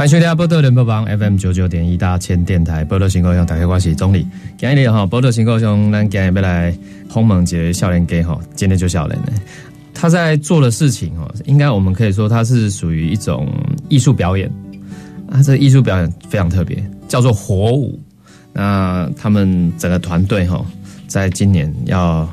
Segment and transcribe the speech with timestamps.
[0.00, 4.26] 欢迎收听波特联播网 FM 九九点一大千电台，波特新故乡大家我是总理。
[4.56, 6.74] 今日哈，波特新故乡，咱今日要来
[7.10, 9.32] 鸿蒙节笑脸给哈，今天就笑脸呢。
[9.92, 13.46] 他在做的事情哦，应该我们可以说他是属于一种
[13.90, 14.50] 艺术表演
[15.30, 15.42] 啊。
[15.42, 18.00] 这艺术表演非常特别，叫做火舞。
[18.54, 20.64] 那他们整个团队哈，
[21.08, 22.26] 在今年要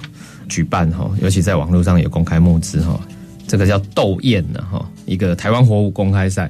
[0.48, 2.98] 举办哈，尤其在网络上有公开募资哈，
[3.46, 6.50] 这个叫斗艳的哈，一个台湾火舞公开赛。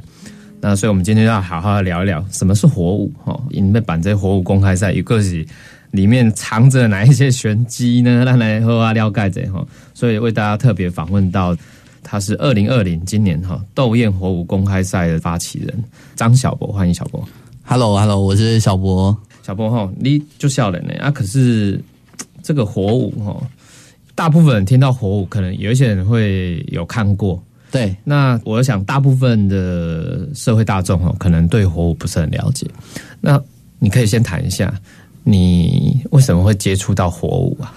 [0.60, 3.40] 那所以，我们今天要好好的聊一聊什么是火舞哈。
[3.52, 5.46] 因为办这火舞公开赛，一个是
[5.92, 8.26] 里面藏着哪一些玄机呢？
[8.26, 9.64] 让来和啊了解这哈。
[9.94, 11.56] 所以为大家特别访问到，
[12.02, 15.84] 他是二零二零今年哈斗艳火舞公开赛的发起人
[16.16, 17.24] 张小博，欢迎小博。
[17.64, 19.16] Hello，Hello，我是小博。
[19.44, 21.12] 小博哈，你就笑人呢啊？
[21.12, 21.80] 可是
[22.42, 23.40] 这个火舞哈，
[24.16, 27.42] 大部分人听到火舞，可能有一些人会有看过。
[27.72, 32.66] 对，那我想大部分的社会大众哦，可能对火舞不是很了解。
[33.20, 33.42] 那
[33.80, 34.74] 你可以先谈一下，
[35.24, 37.74] 你为什么会接触到火舞啊？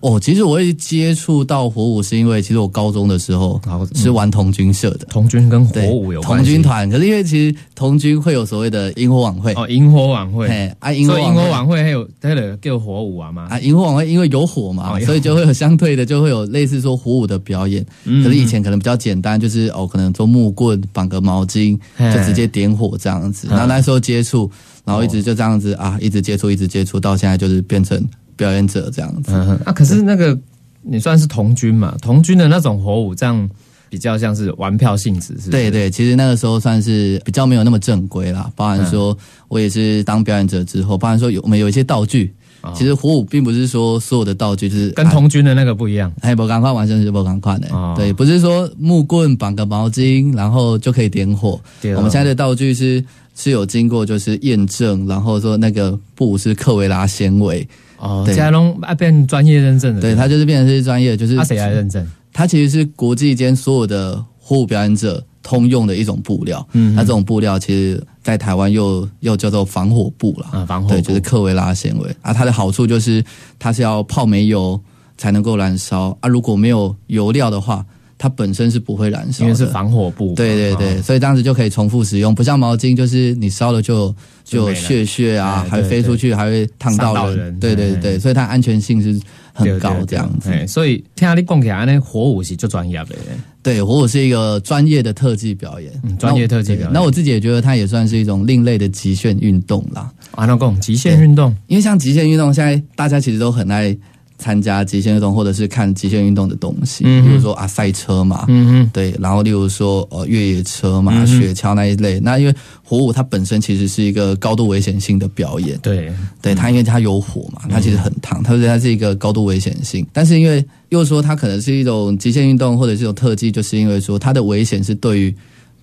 [0.00, 3.60] 哦，其实我会接触到火舞，是因为其实我高中的时候
[3.94, 6.88] 是玩童军社的，童军跟火舞有童军团。
[6.88, 9.52] 可是因为其实童军会有所谓的萤火晚会。
[9.52, 10.48] 哦，萤火晚会，
[10.78, 13.46] 啊，萤火萤火晚会还有对了，叫火舞啊嘛。
[13.50, 17.84] 啊，萤火晚会因为有火嘛，所以就会有相对的，就会有类似说火舞的表演。
[18.04, 23.48] 可是以前可能比较简单，就是哦，可能做木棍绑个毛巾就直接点火这样子。
[23.50, 24.50] 然后那时候接触，
[24.82, 28.02] 然后一直就这样子啊，一直接触，一直接触，到现在就是变成。
[28.40, 29.32] 表演者这样子
[29.66, 30.36] 啊，可是那个
[30.80, 31.94] 你算是童军嘛？
[32.00, 33.48] 童军的那种火舞，这样
[33.90, 35.50] 比较像是玩票性质，是？
[35.50, 38.50] 对对，其实那个时候算是比较没有那么正规啦。
[38.56, 39.14] 包含说
[39.48, 42.34] 我也是当表演者之后，包含说有我们有一些道具。
[42.74, 47.68] 其实火舞并不是说所有的道具就是跟童军的那个不一样，还不赶快完成是不赶快的。
[47.96, 51.60] 对，不是说木棍绑个毛巾然后就可以点火。
[51.96, 53.04] 我们现在的道具是
[53.34, 57.66] 是有经过就是验证，然后说那个布是克维拉纤维。
[57.98, 62.06] 哦，加龙啊，变专业认证的，对它就是变成是专业，就是他谁来认证？
[62.32, 66.66] 它其实是国际间所有的火舞表演者通用的一种布料。
[66.72, 70.46] 嗯，那这种布料其实，在台湾又又叫做防火布了。
[70.52, 72.32] 啊，防火对，就是克维拉纤维啊。
[72.32, 73.22] 它的好处就是
[73.58, 74.80] 它是要泡煤油
[75.16, 77.84] 才能够燃烧啊，如果没有油料的话。
[78.22, 80.34] 它本身是不会燃烧，因为是防火布。
[80.34, 84.14] 对对对，所以当时就可以重复使用，不像毛巾，就是你烧了就
[84.44, 87.58] 就血血啊，还飞出去，还会烫到人。
[87.58, 89.18] 对对对，所以它安全性是
[89.60, 90.50] 很高这样子。
[90.66, 93.14] 所以听下你讲起来，呢火舞是最专业的。
[93.62, 96.92] 对，火舞是一个专业的特技表演，专业特技表演。
[96.92, 100.10] 那我自己也觉得它也算是一种另类的极限运动啦。
[100.32, 103.96] 啊，那讲极限运动，因为像极限运动，现在大家其实都很爱。
[104.40, 112.18] 参加极限运动，或者是看极限运动的东西，比如说啊赛车嘛，嗯对，然后例如说呃越野车嘛，雪橇那一类。
[112.18, 120.06] 那因为火舞它本身其实是一个高度危险性的表演，对，对，它因为它有火嘛，它其实很烫，它说它是一个高度危险性。
[120.12, 125.34] 但是因为又说它可能是一种极限运动或者是一种特技，就是因为说它的危险是对于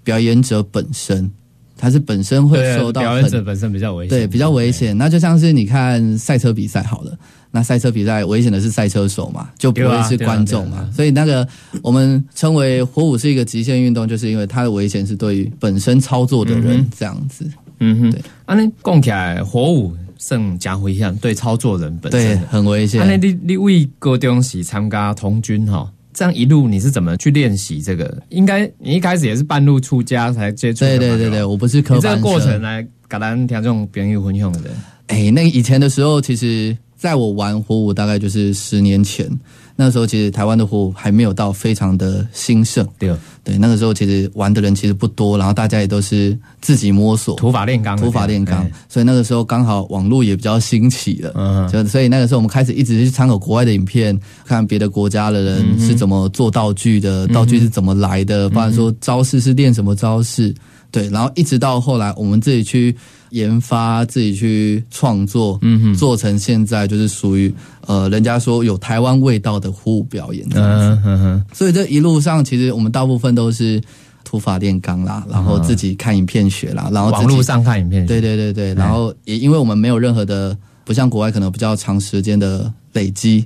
[0.04, 1.30] 表演者本身，
[1.78, 4.98] 它是本身会受到表演者本身比较危险，对，比较危险。
[4.98, 7.18] 那就像是你看赛车比赛好了。
[7.50, 10.88] 那赛车比赛危险的是赛车手嘛，就不会是观众嘛。
[10.94, 11.48] 所以那个
[11.82, 17.50] 我们称为火舞是一个极限运动，就是因为它的危险是对于本身操作的人这样子。
[17.80, 18.22] 嗯哼，对。
[18.46, 23.02] 啊，那讲起来火舞胜加危险，对操作人本身很危险。
[23.02, 28.22] 啊，那你你为高中时参加童军哈，这样一路你是怎么去练习这个？
[28.30, 30.82] 应该你一开始也是半路出家才接触。
[30.82, 34.70] 对对对对，我不是科这个过程来给咱听这种别人分享的。
[35.08, 36.78] 哎，那以前的时候其实。
[36.98, 39.30] 在我玩火舞大概就是十年前，
[39.76, 42.86] 那时候其实台湾的火舞还没有到非常的兴盛。
[42.98, 48.68] 对，对，那个时候其实玩的人其实不多，然后大家也都是自己摸索，土法炼钢，土法炼钢。
[48.90, 60.52] 所以那个时候刚好网络也比较兴起了，嗯，就所以那个时候我们开始一直去参考国外的影片，看别的国家的人是怎么做道具的，道具是怎么来的，不然说招式是练什么招式，
[60.90, 62.96] 对，然后一直到后来我们自己去。
[63.32, 67.54] 研发自己去创作，嗯哼，做成现在就是属于
[67.86, 71.46] 呃，人家说有台湾味道的火舞表演，嗯哼哼。
[71.54, 73.82] 所以这一路上，其实我们大部分都是
[74.24, 83.46] 土法炼钢啦，然后自己看影片学啦，然后网络上看影片，对对对对，然后也因为我们没有任何的，不像国外可能比较长时间的累积，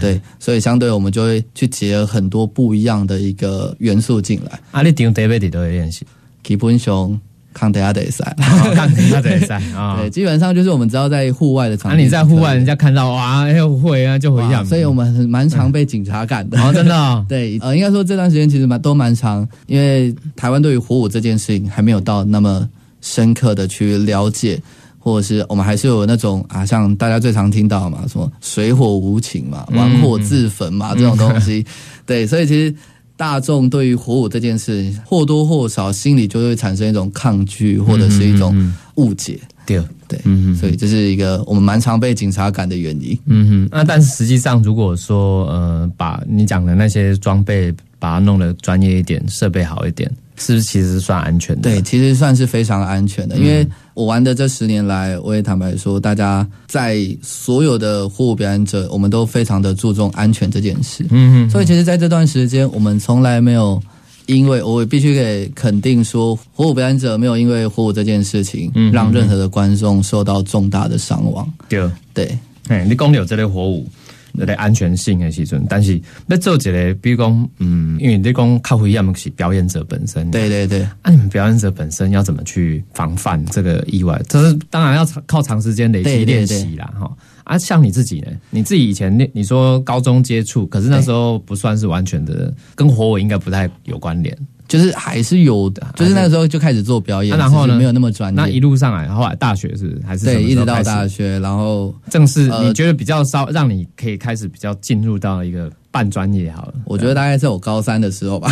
[0.00, 4.60] 对，所以相对我们就会去结合很多不一样的一个元素进来。
[4.70, 6.06] 啊，你顶 David 都会练习
[6.42, 7.20] 基本上。
[7.52, 8.34] 抗德亚德赛，
[8.74, 9.96] 抗德亚德赛啊！
[10.00, 14.64] 对，基本上就是我们只要在户外的场，那你在户外，人家看到哇，又会啊，就回样。
[14.64, 17.24] 所以我们蛮常被警察赶的，真的。
[17.28, 22.68] 对，呃，应该说这段时间其实蛮都蛮长，因为台湾对于火舞这件事情还没有到那么
[23.00, 24.60] 深刻的去了解，
[24.98, 31.66] 或者是我们还是有那种啊，像大家最常听到嘛，什么水火无情嘛，玩火自焚嘛这种东西。
[32.06, 32.74] 对，所以其实。
[33.20, 39.38] 大众对于火舞这件事或多或少心里就会产生一种抗拒，或者是一种误解。
[39.66, 39.78] 对
[40.08, 40.18] 对，
[40.56, 43.18] 所以这是一个我们蛮常被警察赶的原因。
[43.26, 50.10] 嗯哼，那但是实际上，如果说呃，把你讲的那些装备把它弄得专业一点，设备好一点。
[50.36, 51.70] 是不是其实算安全的？
[51.70, 53.36] 对，其实算是非常安全的。
[53.36, 61.04] 因为我玩的这十年来，我也坦白说，大家在所有的火舞表演者，我们都非常的注重安全这件事。
[61.10, 61.50] 嗯嗯。
[61.50, 63.82] 所以其实在这段时间，我们从来没有
[64.26, 71.52] 因为我必须给肯定说，火舞表演者没有因为火舞这件事情，让任何的观众受到重大的伤亡。
[71.68, 72.38] 对对，
[72.68, 73.86] 哎，你讲有这类火舞。
[74.32, 84.20] 那个安全性的时阵，但是要做一个，比如讲，嗯，因为你讲靠一样是表演者本身，对对对，那你们表演者本身要怎么去防范这个意外？
[84.28, 87.10] 这是当然要靠长时间累积练习啦，哈。
[87.44, 88.28] 啊，像你自己呢？
[88.50, 94.36] 你自己以前你你说高中接触，可是那时候不算是完全的，跟火舞应该不太有关联。
[94.70, 97.74] 就是还是有的，就是那个时候就开始做表演，然后呢？
[97.76, 98.36] 没有那么专业。
[98.36, 106.74] 那一路上来，后来大学是还是对，一直到大学，然后正式你觉得比较稍让你可以开始比较进入到一个半专业好了。
[106.84, 108.48] 我觉得大概是我高三的时候吧，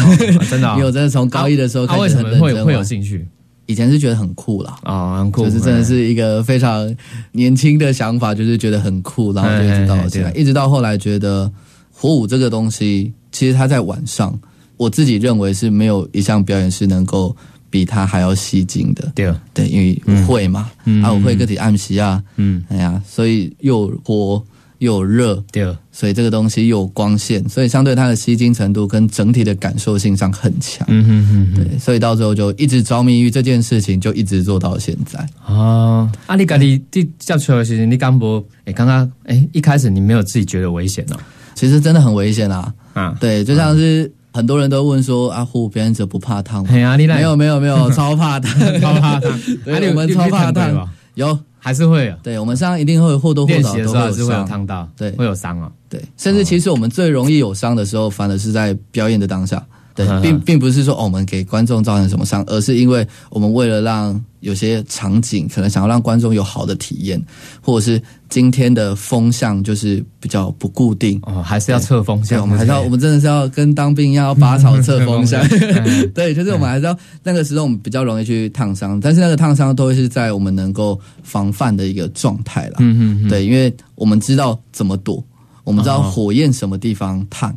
[0.50, 2.37] 真的， 因为我真的从高一的时候开始为什么？
[2.41, 3.25] 会会有兴趣？
[3.67, 6.93] 以前是觉得很酷啦，啊，很酷，就是真的是一个非常
[7.31, 11.49] 年轻的想法，就是觉得很酷，然后就一直到现在，一直到后来觉得
[11.93, 14.37] 火舞这个东西，其实它在晚上。
[14.78, 17.36] 我自己认为是没有一项表演是能够
[17.69, 19.12] 比他还要吸睛的。
[19.14, 20.70] 对，对，因为舞会嘛，
[21.02, 24.42] 啊，舞会个体暗息啊，嗯，哎呀，所以又火
[24.78, 30.86] 又热，对，所以这个东西又有光线，所以相对它的吸睛程度跟整体的感受性上很强。
[30.88, 35.19] 嗯哼哼，对，所以到最后就一直着迷于这件事情，就一直做到现在。
[35.44, 38.42] 哦，啊，你刚你第叫出来的事情，你刚不？
[38.64, 41.16] 哎，刚刚哎，一开始你没有自己觉得危险哦？
[41.56, 42.72] 其实真的很危险啊！
[42.94, 44.10] 啊，对，就像是。
[44.32, 49.38] 很多人都问说：“阿虎表演者不怕烫吗？”没有没有没有， 超怕烫， 超怕烫。
[49.66, 52.14] 我们超怕烫，有还是会有。
[52.22, 55.70] 对，我们身上一定会或多或少都会有烫到，对，会有伤啊。
[55.88, 59.64] 对，甚至其实我们最容易有伤的时候，反而是在表演的当下。
[60.06, 67.21] 对，并并不是说我们给观众造成什么伤，而是因为我们为了让有些场景可能想要让观众有好的体验，
[67.61, 72.40] 或者是今天的风向就是比较不固定哦，还是要测风向。
[72.40, 75.45] 我们还是要，我们真的是要跟当兵一样，要拔草测风向。
[76.14, 82.76] 对，就是我们还是要那个时候我们比较容易去烫伤，但是那个烫伤都会是在我们能够防范的一个状态了。
[82.78, 85.21] 嗯嗯，对，因为我们知道怎么躲，
[85.64, 87.52] 我们知道火焰什么地方烫。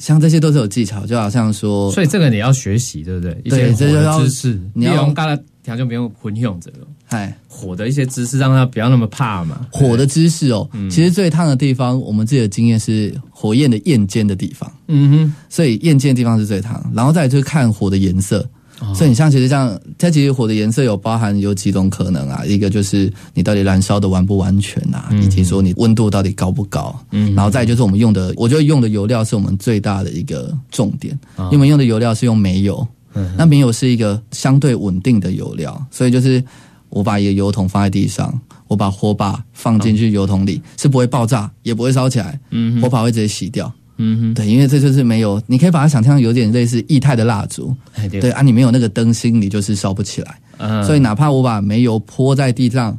[0.00, 3.34] 像这些都是有技巧，就好像说，所以这个你要学习，对不对？
[3.44, 4.58] 对，这就要知识。
[4.74, 9.66] 你要用刚才条件不用混用这个，嗨，火的一些知识，让他不要那么怕嘛。
[9.70, 14.72] 火的知识哦，其实最烫的地方，我们自己的经验是火焰的焰尖的地方。
[14.88, 18.48] 嗯哼，所以焰尖的地方是最烫，然后再就是看火的颜色。
[18.94, 33.34] 所以你像其实像它其实火的颜色有包含有几种可能啊，一个就是你到底燃烧的完不完全啊，以及说你温度到底高不高，嗯，然后再就是我们用的，我觉得用的油料是我们最大的一个重点，因为我们用的油料是用煤油，嗯。
[33.36, 36.42] 那煤油是一个相对稳定的油料，所以就是
[36.88, 43.72] 我把一个油桶放在地上，我把火把放进去油桶里是不会爆炸，也不会烧起来，嗯，火把会直接洗掉。
[44.02, 47.76] 嗯哼，对，因为这就是没有，你可以把它想象有点类似液态的蜡烛，
[48.10, 48.30] 对。
[48.30, 50.38] 啊，你没有那个灯芯，你就是烧不起来。
[50.56, 52.96] 嗯，所以哪怕我把煤油泼在地上，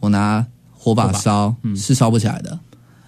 [0.00, 2.58] 我拿火把烧是烧不起来的。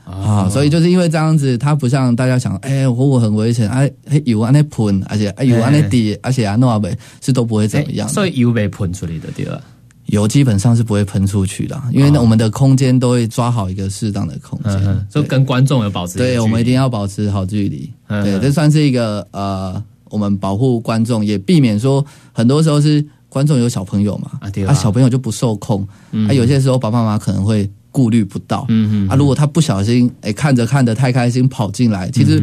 [0.04, 0.48] 啊。
[0.48, 3.90] 所以就是因为这样子，它不像大家想，哎，火火很危险，哎，
[4.24, 9.60] 油安那喷，而且哎油安那滴，而且啊诺阿贝是都不会怎么样，所以油被喷出来的对吧？
[10.08, 16.16] 油基本上是不会喷出去的，因为我们的空间都会抓好一个适当的空间，就跟观众有保持。
[16.16, 17.92] 对，我们一定要保持好距离。
[18.08, 24.30] 对，这算是一个呃，我们保护观众，也避免说很多时候是观众有小朋友嘛，
[24.66, 25.86] 啊，小朋友就不受控，
[26.26, 32.42] 啊，有些时候爸爸妈妈可能会顾虑不到，嗯嗯，啊，如果他不小心，哎，看着看着太开心跑进来，其实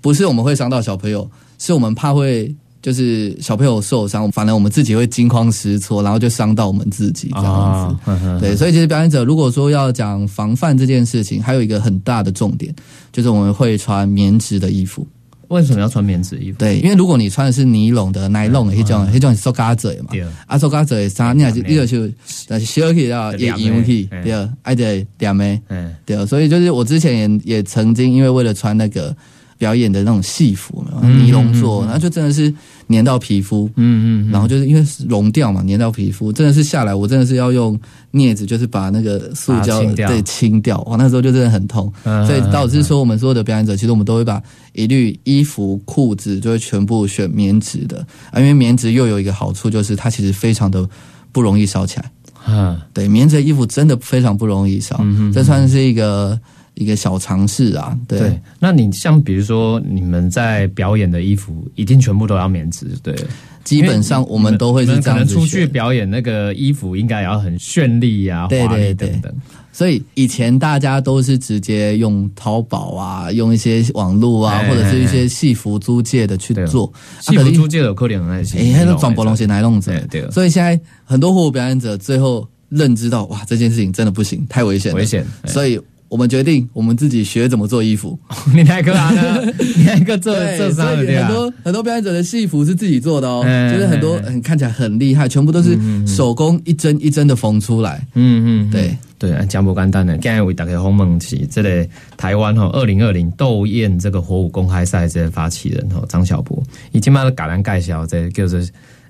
[0.00, 2.56] 不是我们会伤到小朋友，是我们怕会。
[2.84, 8.38] 就是小朋友受伤，反而我们自己会惊慌失措，然后就伤到我们自己这样子。
[8.38, 12.74] 对，所以其实表演者如果说要讲防范这件事情，还有一个很大的重点，
[13.10, 15.06] 就是我们会穿棉质的衣服。
[15.48, 16.58] 为什么要穿棉质衣服？
[16.58, 20.10] 对，因为如果你穿的是尼龙的、奶龙的，那种那种塑胶嘴嘛，
[20.46, 22.06] 啊，塑胶嘴衫，你还是一个就
[22.46, 25.58] 但是小气啊，也硬起，对，爱得点咩？
[26.04, 29.16] 对，所以就是我之前也也曾经因为为了穿那个。
[29.64, 32.52] 表演的那种戏服，尼龙做，然后就真的是
[32.90, 37.80] 粘到皮肤，嗯嗯，然后就是因为溶掉嘛，粘到皮肤，真的是下来，我真的是要用
[38.12, 41.90] 镊子，就是把那个塑胶对清掉，哇，那时候就真的很痛，
[42.26, 44.38] 所以导致说我们所有的表演者，其实我们都会把
[44.74, 50.86] 一律衣服、裤子就会全部选棉质的，啊，因为棉质又有一个好处，就是它其实非常的
[51.32, 52.12] 不容易烧起来，
[52.46, 55.02] 嗯，对，棉质衣服真的非常不容易烧，
[55.32, 56.38] 这算是一个。
[56.74, 58.40] 一个小尝试啊，对。
[58.58, 63.14] 那你像比如说，你们在表演的衣服一定全部都要棉质，对？
[63.62, 65.32] 基本上我们都会是这样子。
[65.32, 69.32] 出去表演那个衣服应该也要很绚丽啊，华丽等等。
[69.72, 76.92] 所以以前大家都是直接用淘宝啊，用一些网络啊，或者是一些戏服租借的去做。
[77.20, 79.98] 戏服租借的可能那些，哎，还是装波龙鞋来弄着。
[80.08, 80.30] 对。
[80.30, 85.24] 所以现在很多火舞表演者最后认知到，哇，这件事情真的不行，太危险，危险。
[85.46, 85.80] 所以。
[86.14, 88.16] 我们决定，我们自己学怎么做衣服。
[88.54, 89.44] 你太可爱了，
[89.76, 98.06] 你太个做做啥的很多很多表演者的戏服是自己做的哦，就是很多很看起来很厉害，全部都是手工一针一针的缝出来。
[98.14, 100.16] 嗯嗯，对对，讲不简单的。
[100.18, 101.84] 今日为大家访问起，这个
[102.16, 108.60] 台湾哈，二零二零斗艳这个火舞公开赛这发起人哈，张小波已经把橄榄盖销这叫做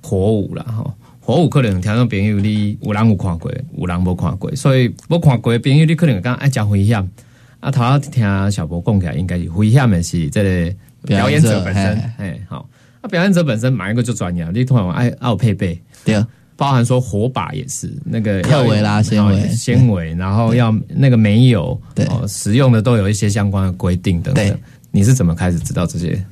[0.01, 0.91] 火舞了哈。
[1.27, 7.11] 火舞可能听众朋友你有人有看过，有人无看过，所以无看过的朋友你可能讲爱讲危险。
[7.61, 10.75] 啊，头下听小博讲起来，应该是危险的是这个
[11.09, 11.99] 表演者本身。
[12.19, 12.69] 哎，好，
[13.01, 24.59] 啊表演者本身买一个就专业，你通常爱爱配备，对啊，包含说火把也是那个跳维拉纤维纤维，然后要那个没有，对，使用的都有一些相关的规定等等。
[24.91, 26.23] 你是怎么开始知道这些？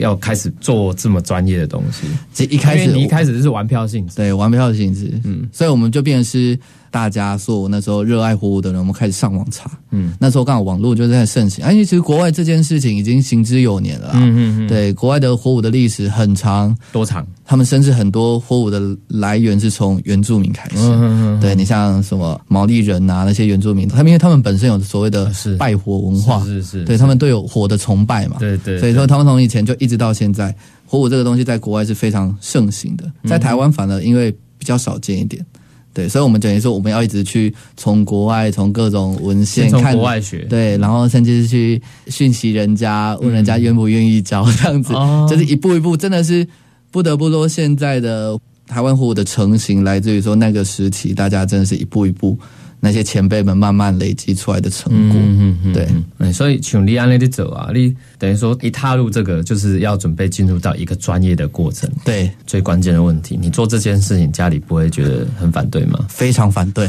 [0.00, 6.58] 要开始做这么专业的东西，这一开始你一开始就是玩票性质，对，玩票性质，嗯，所以我们就变成是。
[6.92, 9.70] 大家说，我那时候热爱火舞的人，我们开始上网查。
[9.92, 14.10] 嗯，那时候刚好网络就在盛行，而且其实国外这件事情已经行之有年了。
[14.14, 17.24] 嗯嗯嗯，对，国外的火舞的历史很长，多长？
[17.50, 20.76] 他们甚至很多火舞的来源是从原住民开始。
[20.76, 25.28] 嗯嗯嗯，对你像什么毛利人啊，那些原住民，他们因为他们本身有所谓的
[25.58, 28.36] 拜火文化，是是，对他们都有火的崇拜嘛。
[28.38, 30.54] 对对，所以说他们从以前就一直到现在，
[30.86, 35.44] 火舞这个东西在国外是非常盛行的，在台湾反而因为比较少见一点。
[35.92, 44.94] 对，所以，我们等于说，我们要一直去从国外、从各种文献看，国外学，对，然后甚至是去讯息人家，问人家愿不愿意教，这样子，
[45.28, 46.46] 就是一步一步，真的是
[46.90, 52.38] 不得不说，现在的台湾火的成型，来自于说那个时期，大家真的是一步一步。
[52.82, 55.20] 那些前辈们慢慢累积出来的成果，
[56.18, 61.86] 对，所以像你安那的走啊，你等于说一踏入这个，就是要准备进入到一个专业的过程。
[62.06, 66.06] 对，最关键的问题，你做这件事情，家里不会觉得很反对吗？
[66.08, 66.88] 非常反对。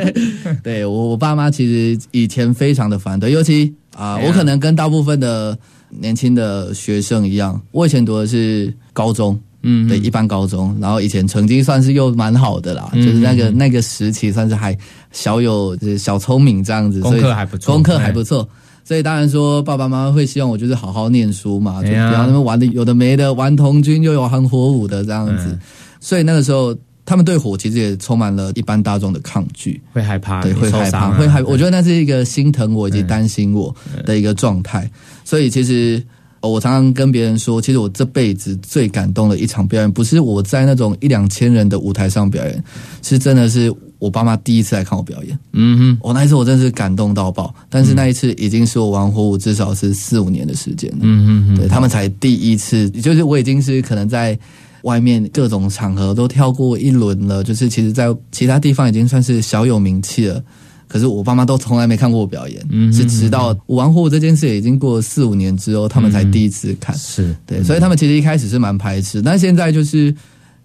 [0.64, 5.58] 对我，我爸妈其实以前非常的反对，尤其啊，我可能跟大部分的
[5.90, 9.38] 年轻的学生一样，我以前读的是高中。
[9.68, 14.76] 嗯，对，一般高中，然后以前成绩算是又蛮好的啦，就是那个那个时期算是还
[15.10, 18.48] 小有小聪明这样子，功课还不错，功课还不错，
[18.84, 25.58] 所以当然说爸爸妈妈会希望我就是好好念书嘛，就不要那么玩的有的没的，玩童军又有玩火舞的这样子，
[25.98, 33.74] 所以那个时候他们对火其实也充满了一般大众的抗拒，会害怕，对，会害怕，会害，我觉得那是一个心疼我以及担心我
[34.04, 34.88] 的一个状态，
[35.26, 36.02] 所以其实。
[36.42, 42.62] 我常常跟别人说，其实我这辈子最感动的一场表演，不是我在那种一两千人的舞台上表演，
[43.02, 45.36] 是真的是我爸妈第一次来看我表演。
[45.54, 47.52] 嗯哼，我那一次我真的是感动到爆。
[47.68, 50.98] 但是那一次已经是我玩火舞至少是四五年的时间了。
[51.00, 54.38] 嗯哼，对他们才第一次，就是我已经是可能在
[54.82, 60.40] 外面各种场合都跳过一轮了，就是其实在其他地方已经算是小有名气了。
[60.88, 66.96] 可是我爸妈都从来没看过我表演，是直到玩火这件事已经过了四五年之后，他们才第一次看。
[66.96, 70.14] 是对，所以他们其实一开始是蛮排斥，但现在就是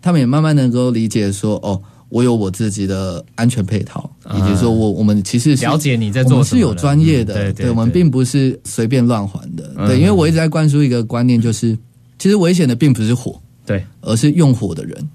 [0.01, 9.73] 他们也慢慢能够理解说，哦，我有我自己的安全配套，以及说我我们其实了解你在做是有专业的，对，我们并不是随便乱还的。
[9.87, 11.77] 对，因为我一直在灌输一个观念，就是
[12.19, 15.09] 其实危险的并不是火，对，而是用火的人。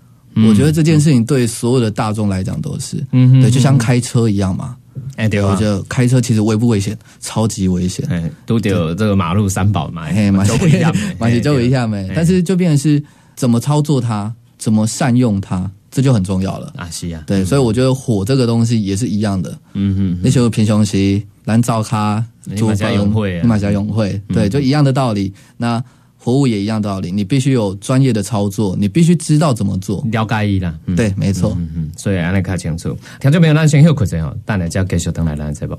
[0.48, 4.76] 我觉得这件事情对所有的大众来讲都是，嗯，对，就像开车一样嘛。
[5.16, 6.96] 哎，对我觉得开车其实危不危险？
[7.20, 8.06] 超级危险！
[8.10, 12.10] 哎，都得有这个马路三宝嘛，嘿，马修一下，马上就一下没。
[12.14, 13.02] 但是就变成是
[13.34, 16.88] 怎么操作它，怎么善用它，这就很重要了啊！
[16.90, 19.56] 是啊，对，所以我觉得火这个东西也是一样的。
[19.74, 22.24] 嗯哼，那些平雄席、蓝灶咖、
[22.60, 25.32] 马家永会、马家永会，对，就一样的道理。
[25.56, 25.82] 那
[26.26, 30.76] 火舞也一样道理，你必须有专业的操作，你必须知道怎么做，了解一啦。
[30.96, 31.54] 对，没错。
[31.56, 32.98] 嗯嗯，所以安尼看清楚。
[33.20, 35.78] 听众朋友，咱先休困一下，等下再继续等来咱节目。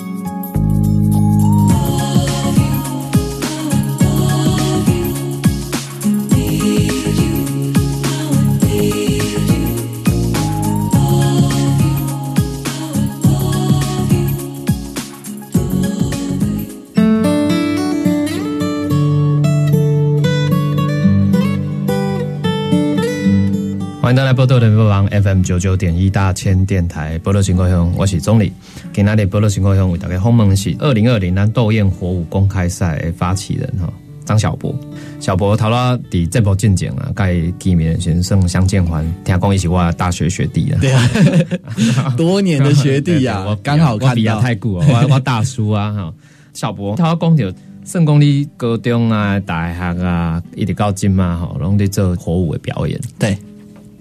[24.11, 28.51] 欢迎来到波多的播王 FM 九九点一大千电台波多情歌乡，我是钟理。
[28.91, 33.89] 今天的波多情歌乡为大家访问是二零二零南斗艳火舞公开赛的发起人哈
[34.25, 34.75] 张小博。
[35.21, 46.13] 小博头啦伫这部进前啊，该见面先生相见欢，听讲伊是我大学学弟啊，对啊， 多年的学弟啊，我刚好看到太古我 我大叔啊哈。
[46.53, 47.53] 小博他讲着
[47.85, 53.37] 圣公你高中啊、大学啊，一直到今嘛哈，拢在做火舞的表演，对。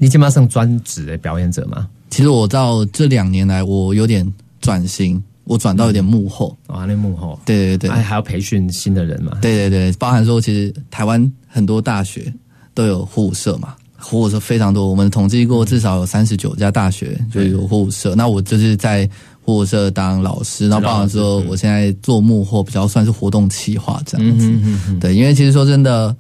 [0.03, 1.87] 你基本上专职的表演者吗？
[2.09, 4.27] 其实我到这两年来，我有点
[4.59, 9.37] 转型，我转到有点幕后啊，那幕后，对对对，还还要培训新的人嘛？
[9.43, 12.33] 对对对，包含说，其实台湾很多大学
[12.73, 18.15] 都有火舞社嘛，火舞社非常多，我们统计过至少有三十九家大学就有火舞社。
[18.15, 19.09] 那我就是在
[19.45, 24.51] 火舞社当老师，然后包含说，我现在做幕后，比较算是活动企划这样子。
[24.99, 26.17] 对，因为其实说真的，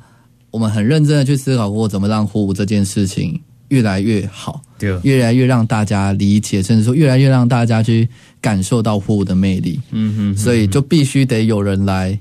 [0.50, 3.40] 我们很认真的去思考过怎么让火舞这件事情。
[3.70, 8.08] 越来越好，对，越来越让大家理解，甚至说越来越让大家去
[8.40, 9.80] 感受到货物的魅力。
[9.90, 12.16] 嗯哼，所以就必须得有人来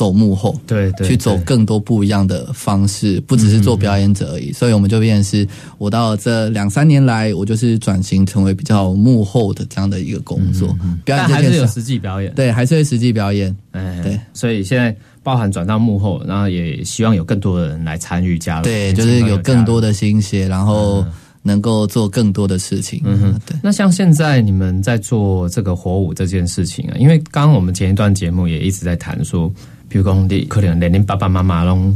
[0.00, 4.50] 走幕后，对，去走更多不一样的方式，不只是做表演者而已。
[4.50, 10.74] 所以我们就变成是，我到这两三年来，我就是转型成为比较幕后的这样的一个工作。
[11.04, 13.54] 表演还是有实际表演，对，还是会实际表演。
[13.72, 14.96] 哎，对，所以现在。
[15.22, 18.64] 包含转到幕后，然后也希望有更多的人来参与加入。
[18.64, 21.04] 对，就是有更多的心血，然后
[21.42, 23.02] 能够做更多的事情。
[23.04, 23.54] 嗯哼，对。
[23.62, 29.52] 那像现在你们在做这个火舞这件事情啊，因为刚刚我们前一段节目也一直在谈说，
[29.90, 31.94] 比如讲你可能连你爸爸妈妈拢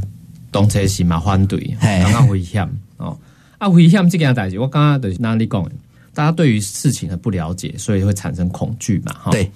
[0.50, 3.16] 当初是嘛反对，感觉危险哦。
[3.58, 5.64] 啊，危险这件代志，我刚刚是哪里讲？
[6.12, 9.12] 大家对于事情的不了解，所以会产生恐惧嘛？
[9.14, 9.48] 哈，对。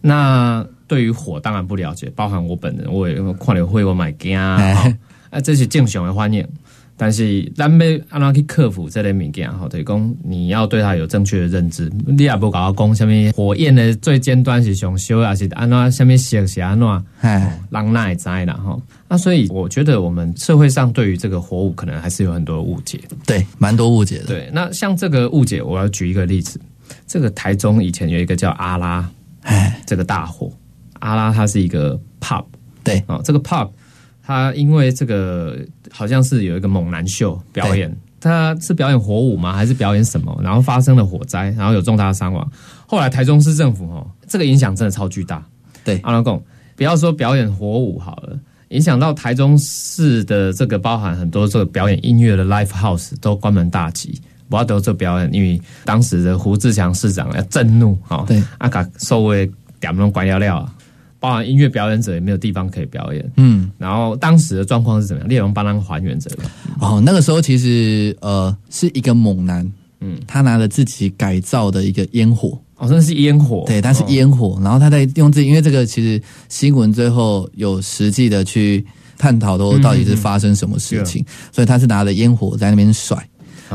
[0.00, 4.58] 那对于火当然不了解，包含我本人，我也看了会我买惊啊，
[5.30, 6.46] 啊，这是正常的反应。
[7.02, 11.90] 但是咱要安怎去克服这类物件，吼，就是讲你要对它有正确的认知。
[12.06, 18.78] 你也不搞到讲什么火焰的最尖端是上烧，还是安怎什么色是安怎，哎，让那也知啦，哈。
[19.08, 24.26] 那所以我觉得我们社会上对于这个火舞可能还是有很多误解，对，蛮多误解的。
[24.26, 26.60] 对，那像这个误解，我要举一个例子，
[27.06, 29.08] 这个台中以前有一个叫阿拉。
[29.44, 30.52] 哎，这个大火，
[30.98, 32.44] 阿拉它是一个 pub，
[32.84, 33.70] 对啊，这个 pub，
[34.30, 35.58] 它因为这个
[35.90, 39.52] 好像是有一个猛男秀表演，他是表演火舞吗？
[39.52, 40.40] 还是表演什么？
[40.40, 42.48] 然后发生了火灾，然后有重大伤亡。
[42.86, 45.44] 后来台中市政府哦，这个影响真的超巨大。
[45.82, 46.40] 对，阿拉贡，
[46.76, 48.38] 不要说表演火舞好了，
[48.68, 54.22] 影响到台中市的这个包含很多这个表演音乐的 live house 都关门大吉。
[54.48, 59.44] 我要得做表演，因为当时的胡志强市长要震怒，哈，对，阿卡稍微
[59.80, 60.72] 点那种管料料啊，
[61.20, 65.28] 包含音乐表演者也没有地方可以表演，嗯，然后当时的状况是怎么样？
[65.28, 66.42] 列龙帮他们还原这个。
[66.80, 78.84] 哦，那个时候其实呃是一个猛男，嗯，他拿了自己改造的一个烟火，哦，真的是烟火，对，他是烟火，然后他在用自己，因为这个其实新闻最后有实际的去
[79.18, 83.16] 探讨，都到底是发生什么事情，所以他是拿了烟火在那边甩。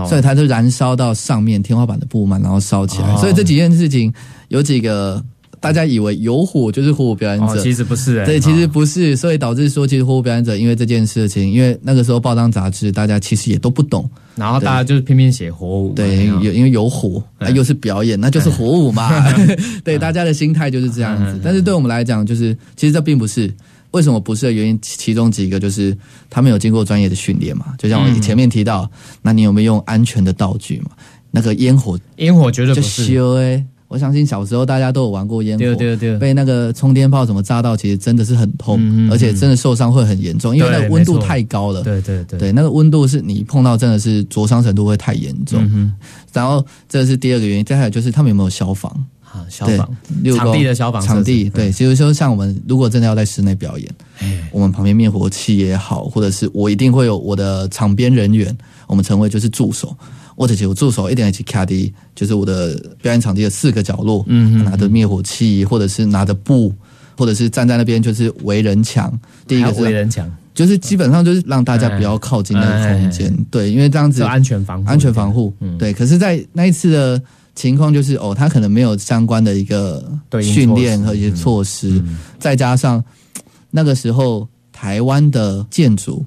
[0.09, 3.15] 所以它就燃烧到上面天花板的布幔，然后烧起来。
[3.15, 4.13] 所以这几件事情
[4.49, 5.23] 有几个
[5.59, 8.25] 大家以为有火就是火舞表演者，其实不是。
[8.25, 9.15] 对，其实不是。
[9.15, 15.93] 所以导致说，其实火舞表演者因为这件事情，因为那个时候报章杂志大家其实也都不懂，然后大家就是偏偏写火舞。
[15.93, 19.11] 对，有因为有火，又是表演，那就是火舞嘛。
[19.83, 21.39] 对，大家的心态就是这样子。
[21.43, 23.53] 但是对我们来讲，就是其实这并不是。
[23.91, 25.97] 为什么不是的原因，其中几个就是
[26.29, 28.91] 他们有经过专业的训练嘛，就像我前面提到，
[29.21, 30.91] 那你有没有用安全的道具嘛？
[31.31, 33.63] 那个烟火，烟火绝对不是。
[33.87, 38.79] 我相信小时候大家都有玩过烟火，对对对，被那个冲天炮什么炸到，其实真的是很痛，
[39.11, 41.83] 而且真的受伤会很严重，因为那个温度太高了。
[41.83, 45.93] 对对对，对那个温度是你碰到真的是灼伤程度会太严重。
[46.33, 48.91] 然后这是第二个原因，再还有就是他们有没有消防？
[49.23, 49.45] 啊？
[49.49, 49.87] 消防。
[50.35, 53.95] 场地的消防场地对，其实说像我们如果真的要在室内表演，
[54.51, 59.95] 我们旁边灭火器也好，或者是我一定会有我的场边人员，我们成为就是助手。
[60.35, 66.73] 或者是我助手一点去卡的，就是我的表演场地的四个角落，嗯拿着灭火器，或者是拿着布，
[67.17, 69.17] 或者是站在那边就是围人墙。
[69.47, 75.93] 第一个是围人墙，就是基本上就是让大家不要靠近那个空间，对，因为这样子安全防护安全防护，对。
[75.93, 77.21] 可是，在那一次的
[77.55, 80.03] 情况就是哦，他可能没有相关的一个
[80.41, 82.03] 训练和一些措施，
[82.37, 83.01] 再加上
[83.71, 86.25] 那个时候台湾的建筑。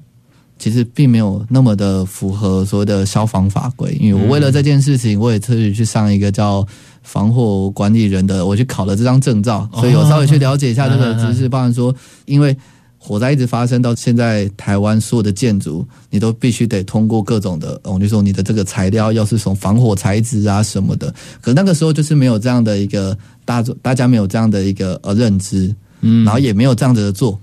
[0.59, 6.67] 其实并没有那么的符合所谓的消防法规，因为我为了这件事情，我也特意去上一个叫
[7.01, 11.47] 防火管理人的，我去考了这张证照，所以我稍微去了解一下这个知识。
[11.47, 11.95] 包含说，
[12.25, 12.55] 因为
[12.97, 27.39] 火灾一直发生到现在，台湾所有的建筑，你都必须得通过各种的，我就说你的这个材料要是从防火材质啊什么的，可那个时候就是没有这样的一个大，大家没有这样的一个呃认知，嗯，然后也没有这样子的做。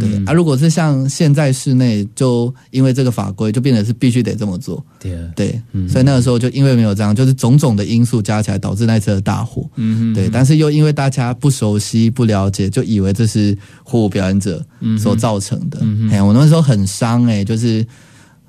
[0.00, 4.84] 对啊，如果是像现在室内，就因为这个法规，就变得是必须得这么做。
[4.98, 9.68] 对，对，所以那个时候就因为没有这样，就是种种的因素加起来导致那次的大火。
[9.76, 14.64] 嗯对，但是又因为大家不熟悉、不了解，就以为这是火舞表演者
[14.98, 15.78] 所造成的。
[16.10, 17.86] 哎，我那时候很伤哎，就是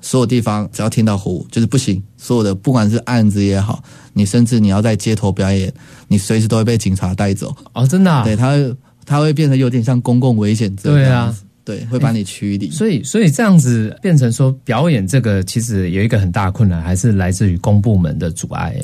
[0.00, 2.02] 所有地方只要听到火舞，就是不行。
[2.16, 5.72] 所有的不管是案子也好，你甚至你要在街头表演，
[6.08, 7.54] 你随时都会被警察带走。
[7.72, 8.24] 哦，真的？
[8.24, 8.56] 对他。
[9.04, 12.70] 它会变成有点像公共危险这样子，对，会把你驱离。
[12.70, 18.74] 所以，所以这样子变成说表演这个，其实有一个很大的困难，还是来自于公部门的阻碍。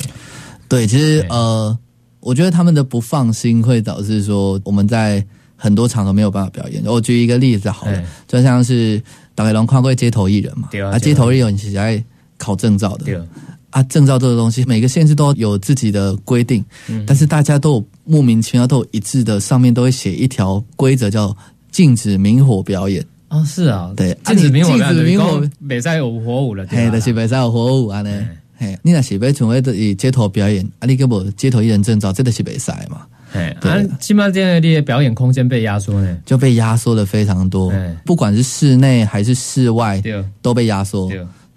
[0.67, 1.77] 对，其实呃，
[2.19, 6.83] 我觉得他们的不放心会导致说我们在很多场合没有办法表演。
[6.85, 9.01] 我举一个例子好了，就像是
[9.33, 12.01] 大概龙跨过街头艺人嘛，啊，街头艺人其实在
[12.37, 13.27] 考证照的。
[13.71, 16.63] 啊，证照这个东西，每个县市都有自己的规定，
[17.05, 21.35] 但是大家都有莫名其妙都有一致的，上面都会写一条规则，叫
[21.71, 23.05] 禁止明火表演。
[23.29, 28.27] 哦，是啊，对，禁止明火，禁止明火，北赛有火舞了，嘿，就是北赛有火舞啊呢，
[28.57, 33.01] 嘿，你那是要成为以街头表演，啊，你给我街头艺人证照，这的是北塞嘛，
[33.31, 37.71] 嘿，啊，起码这样的表演空间被压缩呢，就被压缩的非常多，
[38.03, 40.01] 不管是室内还是室外，
[40.41, 41.07] 都被压缩，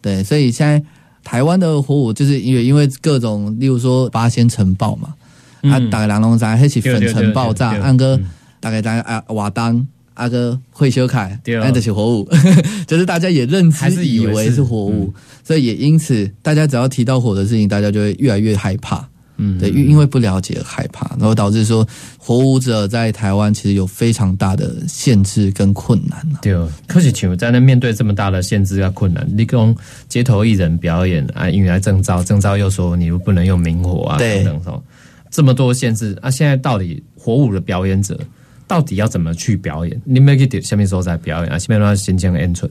[0.03, 0.85] 对，所以现在。
[1.25, 5.15] 台湾的火舞就是因为因为各种，例如说八仙城爆嘛，
[5.63, 8.19] 啊，打个狼龙山黑起粉尘爆炸，安哥
[8.61, 12.29] 大概大概啊瓦当阿哥会修凯，那这些火舞，
[12.87, 19.09] 就是大家也认知以为是火舞，所以也因此大家只要提到火的事情，大家就会越来越害怕。
[19.43, 26.55] 嗯，对，因因为不了解害怕，然后导致说火舞者在台湾其实有非常大的限制跟困难对，
[26.87, 29.75] 可是请问在那面对这么大的限制跟困难，你跟
[30.09, 34.83] 街头艺人表演啊，因为证照，证照又说你又不能用明火啊等等说
[35.31, 38.19] 这么多限制啊，现在到底火舞的表演者
[38.69, 40.01] 到底要怎么去表演？
[40.05, 42.71] 你们可以下面说在表演啊，下面让新疆 entrance。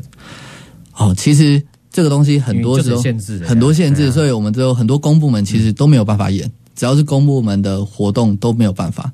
[0.95, 6.49] 哦，其实这个东西很多时候限制很多限制，所以我们有很多公部门其实都没有办法演。
[6.75, 9.11] 只要是公部门的活动都没有办法，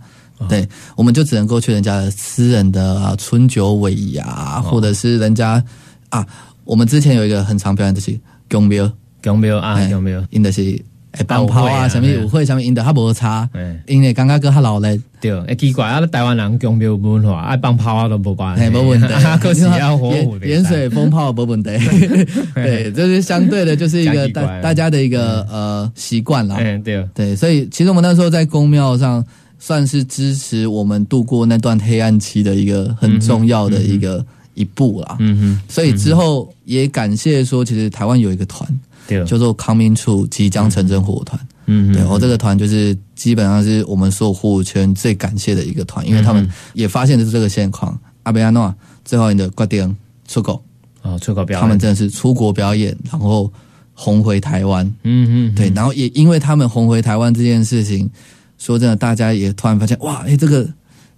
[0.47, 5.63] 对，我们就只能够去人家的私人的啊春酒尾牙，或者是人家
[6.09, 6.25] 啊，
[6.63, 8.17] 我们之前有一个很常表演的是
[8.49, 8.91] 公庙，
[9.23, 10.79] 公庙啊，公庙，因的是
[11.25, 13.47] 放炮啊，什么舞会，什么因的他无差，
[13.85, 19.07] 因为刚刚跟他老嘞，对，诶奇怪啊，台湾人公庙文化爱放炮啊都无关，没问题，
[19.41, 21.69] 可是要 火舞，盐水风炮没问题，
[22.53, 29.23] 对，这是相对的，就是一个大大家的一个呃习惯了，对，对，所以其实我们那时候在公庙上
[29.59, 38.67] 算是支持我们度过那段黑暗期的一个很重要的一个一步啦，嗯哼，所以之后也感谢说，其实台湾有一个团。
[39.07, 47.97] 叫做 Coming True，即将成真火舞团，嗯，对我这个团就是基本上是我们所有火舞圈最感谢的一个团，因为他们也发现的是这个现况。
[48.23, 48.73] 阿贝亚诺
[49.05, 49.95] 最后你的挂点
[50.27, 50.61] 出口
[51.01, 53.49] 啊，出口表演，他们真的是出国表演，然后
[53.93, 58.09] 红回台湾，嗯嗯，对，然后也因为他们红回台湾这件事情，
[58.57, 60.67] 说真的，大家也突然发现哇，哎，这个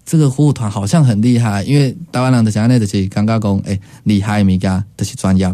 [0.06, 5.52] 这个火舞团好像很厉害，因为台湾人的讲那的是刚刚讲，哎，厉害米家就是专业。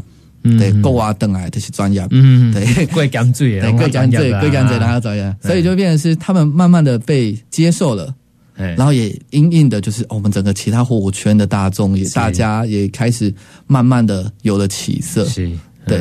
[0.58, 8.14] 对，够啊，等来这些专业，嗯，对，贵干最，对，贵干最，贵干最，然后专业，所以就变成是他们慢慢的被接受了，
[8.56, 13.34] 然后也因应的就是我们整个其他火舞圈的大众也大家也开始
[13.68, 15.26] 慢慢的有了起色。
[15.26, 15.52] 是，
[15.88, 16.00] 对。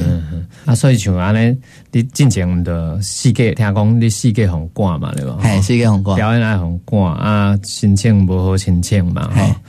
[0.65, 1.57] 啊，所以像安尼，
[1.93, 5.39] 你进前的世界，听讲你世界很挂嘛，对吧？
[5.41, 9.61] 嘿，世界很挂，表演也很挂啊，心情不好，心情嘛，哈。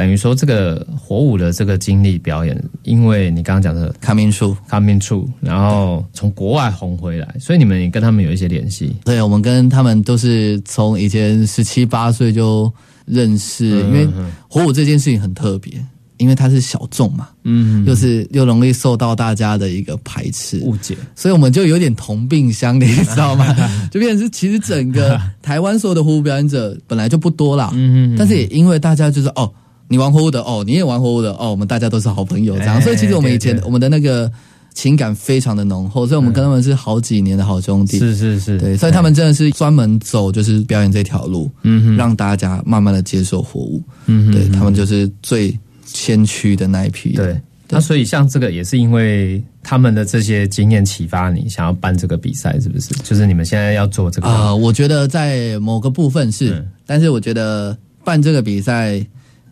[0.00, 8.96] 等于说，这个火舞的这个经历表演，因为你刚刚讲的 coming true，coming true，然后从国外红回来，所以你们也跟他们有一些联系。
[9.04, 12.72] 对，我们跟他们都是从以前十七八岁就
[13.04, 14.08] 认识，因为
[14.48, 15.70] 火舞这件事情很特别，
[16.16, 23.54] 因为它是小众嘛，嗯，又是又容易受到大家的一个排斥误解，所以我们就有点同病相怜， 你知道吗？
[23.92, 29.52] 就变成是其实整个台湾所有的火舞表演者本来就不多啦，嗯嗯，但是也因为大家就是哦。
[29.92, 34.30] 你玩火舞的哦，你也玩火舞的哦，我们大家都是好朋友这样，所以其实我们以前我们的那个
[34.72, 37.98] 情感非常的浓厚，所以我们跟他们是好几年的好兄弟。
[37.98, 47.14] 是是是，对，所以他们真的是专门走就是表演这条路，嗯，让大家慢慢的接受火舞，嗯，对他们就是最先驱的那一批。
[47.14, 47.36] 对，
[47.68, 52.90] 那所以像这个也是因为他们的这些经验启发你想要办这个比赛，是不是？
[53.02, 54.54] 就是你们现在要做这个啊？
[54.54, 59.04] 我觉得在某个部分是，但是我觉得办这个比赛。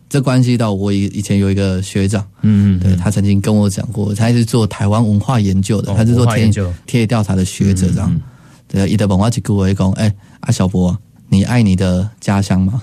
[0.09, 6.51] 这关系到我以以前有一个学长，嗯嗯，对他曾经跟我讲过，他是做台湾文化研究的，他是做田
[6.87, 8.21] 田野调查的学者这样。
[8.67, 10.97] 对，伊德本话去跟我讲，哎，阿小博，
[11.29, 12.83] 你爱你的家乡吗？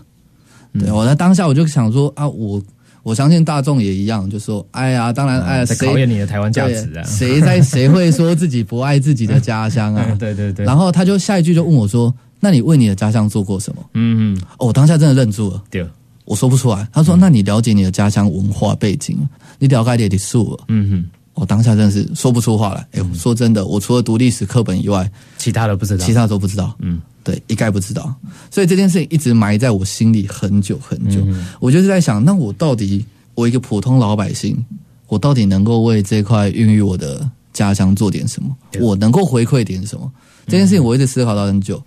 [0.80, 2.62] 对我在当下我就想说啊，我
[3.02, 10.06] 我相信大众也一样，就说，哎呀，当然，哎，在考验你的台湾价值啊，谁在谁会说自己不爱自己的家乡啊？
[10.20, 10.66] 对对对。
[10.66, 13.82] 然后他就下一句就问我说，那你为你的家乡做过什么？
[13.94, 14.42] 嗯嗯。
[14.58, 15.64] 哦，我当下真的愣住了。
[15.70, 15.88] 对。
[16.26, 16.88] 我说不出来。
[16.92, 19.18] 他说：“那你了解你的家乡文化背景？
[19.60, 22.88] 你了解点数了？”嗯哼，我当下真的是说不出话来。
[22.94, 26.76] 哎，说真的，我除了读历史课本以外，其他的不知道，其他都不知道。
[26.80, 28.14] 嗯，对，一概不知道。
[28.50, 31.22] 所以这件事情一直埋在我心里很久很久。
[31.60, 34.64] 我就是在想，那我到底，我一个普通老百姓，
[35.08, 38.56] 我到底能够为这块孕育我的家乡做点什么？
[38.82, 40.12] 我能够回馈点什么？
[40.48, 41.82] 这件事情我一直思考到很久。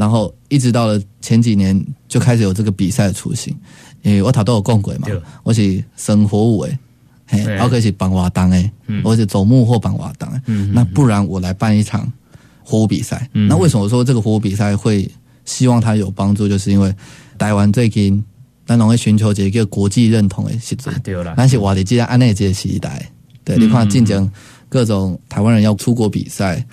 [0.00, 3.54] 然后一直到了前几年，就开始有这个比赛的雏形。
[4.00, 5.06] 因为我头都有共轨嘛，
[5.42, 6.78] 我是生活舞诶，
[7.26, 8.70] 嘿，我可以是绑瓦当诶，
[9.04, 10.40] 我是走幕后绑瓦当诶。
[10.72, 12.10] 那不然我来办一场
[12.64, 13.28] 火舞比赛。
[13.46, 15.06] 那为什么说这个火舞比赛会
[15.44, 16.48] 希望它有帮助？
[16.48, 16.90] 就是因为
[17.36, 18.24] 台湾最近
[18.64, 20.94] 咱拢会寻求一个国际认同的时阵，
[21.36, 23.06] 但是我哋既然按那个时代，
[23.44, 24.32] 对，你看进前
[24.70, 26.64] 各种台湾人要出国比赛。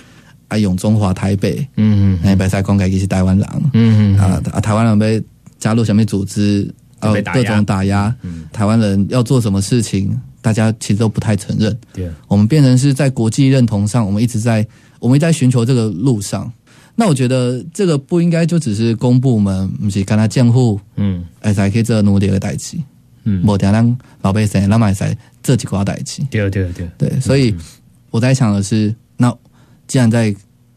[0.48, 5.22] 啊，用中华台北，嗯嗯，哎，比赛公开其是台湾人，嗯嗯，啊啊，台湾人被
[5.60, 11.78] 加入什么组织，啊，各种打压，嗯，台湾人要做什么事情，大家其实都不太承认。
[11.92, 14.66] 对，我们变成是在国际认同上，我们一直在，
[15.00, 16.50] 我们一直在寻求这个路上。
[16.96, 22.78] 那我觉得这个不应该就只是公部门，不是跟他监护，嗯，哎，才可以做努力的代志，
[23.26, 25.06] 嗯，无听让老百姓、老百姓
[25.44, 26.24] 这几挂代志。
[26.32, 26.90] 对对对。
[26.98, 27.54] 对，所以
[28.12, 29.36] 我在想的是，那。
[29.88, 30.36] 既然在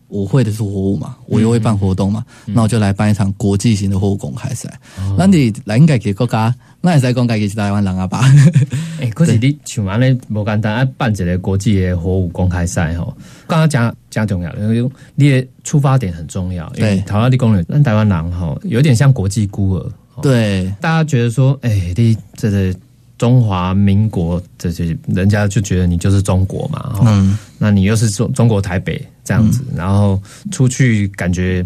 [0.09, 4.69] 我会的是火舞嘛，我又会办活动嘛，那我就来办一场国际型的火舞公开赛。
[5.17, 8.21] 那你来应该给国家，那也在公开给台湾人啊吧？
[9.01, 16.69] 哎，可是你像安尼无简单，办一个国际的火舞公开赛吼，刚刚讲讲重要，因为你的出发点很重要。
[16.71, 19.93] 对，台湾的工人，那台湾人哈，有点像国际孤儿。
[20.21, 22.75] 对，大家觉得说，哎，你这个。
[23.21, 30.19] 中华民国这些人家就觉得你就是中国嘛，嗯，那你又是中中国台北这样子，然后
[30.51, 31.63] 出去感觉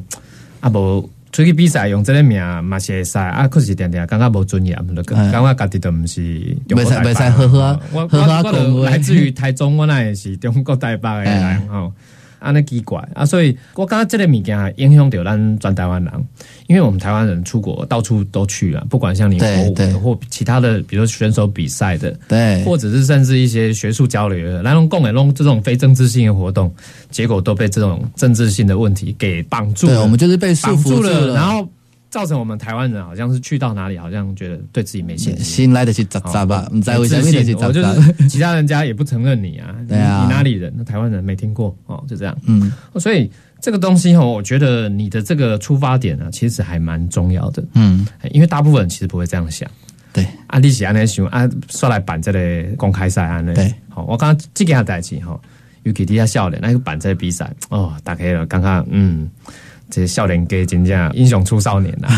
[0.58, 6.56] 啊不出去比赛用这个名嘛些赛啊，可是点点刚刚无尊严，刚刚家己都不是。
[6.70, 11.92] 没赛没赛，呵呵，我我我来自于台中，我那也是中国台北的人哦。
[12.44, 16.12] 安尼奇怪啊，所以我感觉这个物件影响到咱全台湾人，
[16.66, 26.72] 因为我们台湾人出国到处都去了，不管像你国舞或其他的，比如选手比赛的，对，或者是甚至一些学术交流的，来龙共来弄这种非政治性的活动，
[27.10, 30.02] 结果都被这种政治性的问题给绑住了。
[30.02, 31.66] 我们就是被束缚住了，然后。
[32.14, 40.72] 造成我们台湾人好像是去到哪里，好像觉得对自己没信心，新来的去杂杂吧，你在为自信，我就是其他人家也不承认你啊， 对啊，你哪里人？
[40.76, 43.28] 那台湾人没听过哦，就这样，嗯，所以
[43.60, 49.68] 这个东西哈，我觉得你的这个出发点呢，其实还蛮重要的，嗯，因为大部分人其实不会这样想，
[50.12, 55.36] 对，啊，你是安尼想啊，说来办这个公开赛啊，对，好，我刚刚这件代志哈，
[55.82, 59.28] 尤其底下笑脸那个办这个比赛哦，打开了，刚刚嗯。
[59.90, 62.08] 这少年给真正英雄出少年 呐！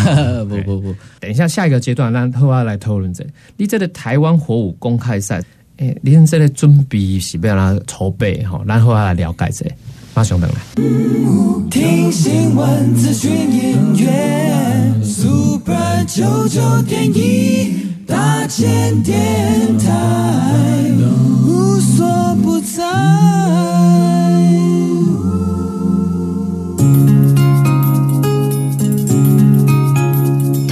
[0.48, 3.26] 不不不，等一下下一个阶段，让后来来讨论这。
[3.56, 5.42] 你这个台湾火舞公开赛，
[5.78, 8.62] 诶，你这个准备是要来筹备哈？
[8.66, 9.66] 然后来了解这，
[10.14, 10.56] 马上等来。
[11.70, 15.02] 听新闻，资讯音乐。
[15.02, 19.90] Super 九九点一大千电台，
[21.46, 22.06] 无所
[22.42, 22.82] 不在。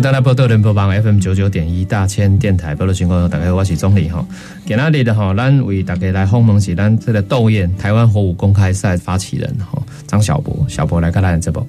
[0.00, 4.26] 迎大家报道联播网 FM 九九点一大千电台报道情况，大家好，我是钟理哈。
[4.64, 11.66] 今仔日的哈，咱为大家来访问是咱这个斗艳台湾火舞公开赛发起人哈张小博，小博来看咱这波。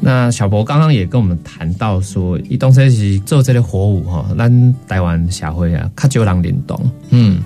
[0.00, 7.42] 那小博刚刚也跟我们谈到说，伊当时是做这个火舞哈，咱台湾社会啊，较少人认同，嗯，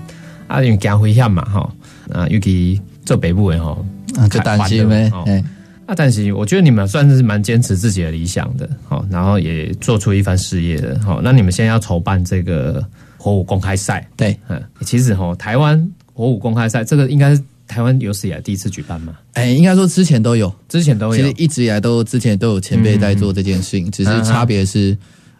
[0.47, 1.69] 啊，因为惊危险嘛哈，
[2.09, 3.77] 啊，尤其做北部的哈，
[4.17, 5.43] 啊，就担心呗，哎。
[5.91, 11.19] 啊，但是我觉得你们算是蛮坚持自己的理想的，好，然后也做出一番事业的，好。
[11.21, 12.81] 那你们现在要筹办这个
[13.17, 19.17] 火舞公开赛，对，嗯，其实哈，台湾火舞公开赛这个应该是台湾有史以来第一次举办嘛？
[19.33, 24.97] 哎，应该说之前都有，之前都有，其实一直以来都之前都有前辈在做这件事情，只是差别是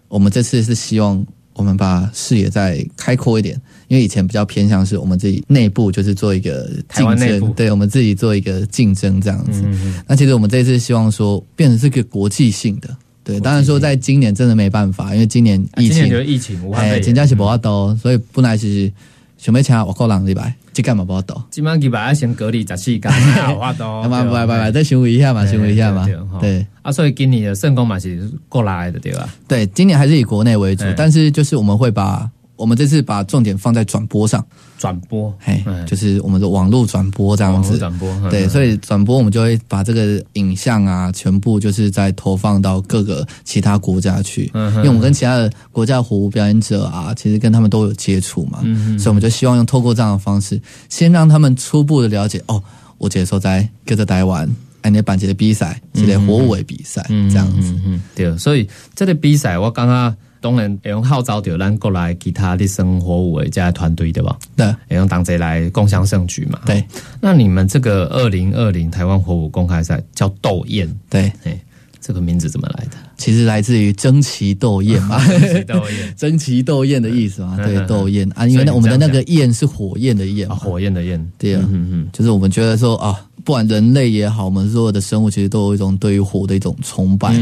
[0.10, 1.26] 我们这次是希望。
[1.54, 9.64] 我们把视野再开阔一点，因为以前比较偏向是我们自己内部就是做一个竞争，对我们自己做一个竞争这样子。
[10.08, 12.90] 那其实我们这次希望说变成是个国际性的，
[13.24, 18.92] 对，当然说在今年真的没办法，因为今年疫情，疫情，哎，人家是不要多，所以本来是
[19.38, 20.56] 想要请我靠人礼拜。
[20.74, 21.42] 这干嘛不好抖？
[21.50, 23.12] 今晚几百要先隔离十四天，
[23.60, 24.04] 好多。
[24.08, 26.08] 嘛，拜拜拜，再询问一下嘛，询问一下嘛。
[26.40, 29.30] 对啊，所以今年的圣公嘛是过来的对吧？
[29.48, 32.30] 对，今年还是以国内为主，但是就是我们会把。
[32.62, 34.46] 我们这次把重点放在转播上，
[34.78, 48.60] 转播，嘿，就是我们的网络转播这样子，转播，对，所以转播我们就会把这个影像啊，全部就是在投放到各个其他国家去，因为我们跟其他的国家火舞表演者啊，其实跟他们都有接触嘛，
[49.00, 52.62] 所以我们就希望用透过这样的方式，先让他们初步的了解，哦，
[53.00, 54.48] 我接受在跟着台湾，
[54.84, 58.00] 哎，你办这个比赛，这个火舞比赛，这样子，嗯。
[58.14, 60.16] 对，所以这个比赛我刚刚。
[60.42, 64.38] 当然，会用号召着咱过来其他的生活舞的这团队对吧？
[64.58, 66.60] 对，会用当贼来共享盛举嘛。
[66.66, 66.84] 对，
[67.22, 71.58] 那你们这个二零二零台湾火舞公开赛叫斗艳，对，哎，
[72.00, 72.98] 这个名字怎么来的？
[73.18, 75.24] 其实来自于争奇斗艳嘛，
[75.68, 77.56] 斗艳， 争奇斗艳的意思嘛。
[77.64, 81.32] 对，斗艳啊，因为我们的那个焰是火焰的焰，火焰的焰。
[81.38, 83.16] 对啊，嗯嗯，就是我们觉得说啊。
[83.44, 87.34] 不管人类也好，我们所有的生物其实都有一种对于火的一种崇拜，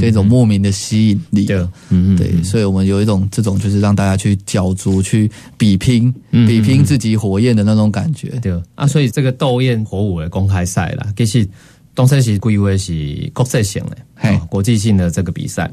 [0.00, 1.44] 这种莫名的吸引力。
[1.46, 8.28] 对，嗯对，所以我们有一种这种就是让大家去角逐、去比拼、比拼自己火焰的那种感觉。
[8.40, 11.48] 对啊，所以这个斗焰火舞的公开赛啦，其实
[11.94, 15.70] 东山是归为是国际性的，嘿，国际性的这个比赛。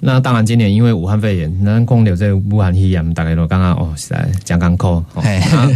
[0.00, 5.04] 那当然，今年因为武汉肺炎，那空流这武汉肺炎，大概都刚刚哦是在讲港口，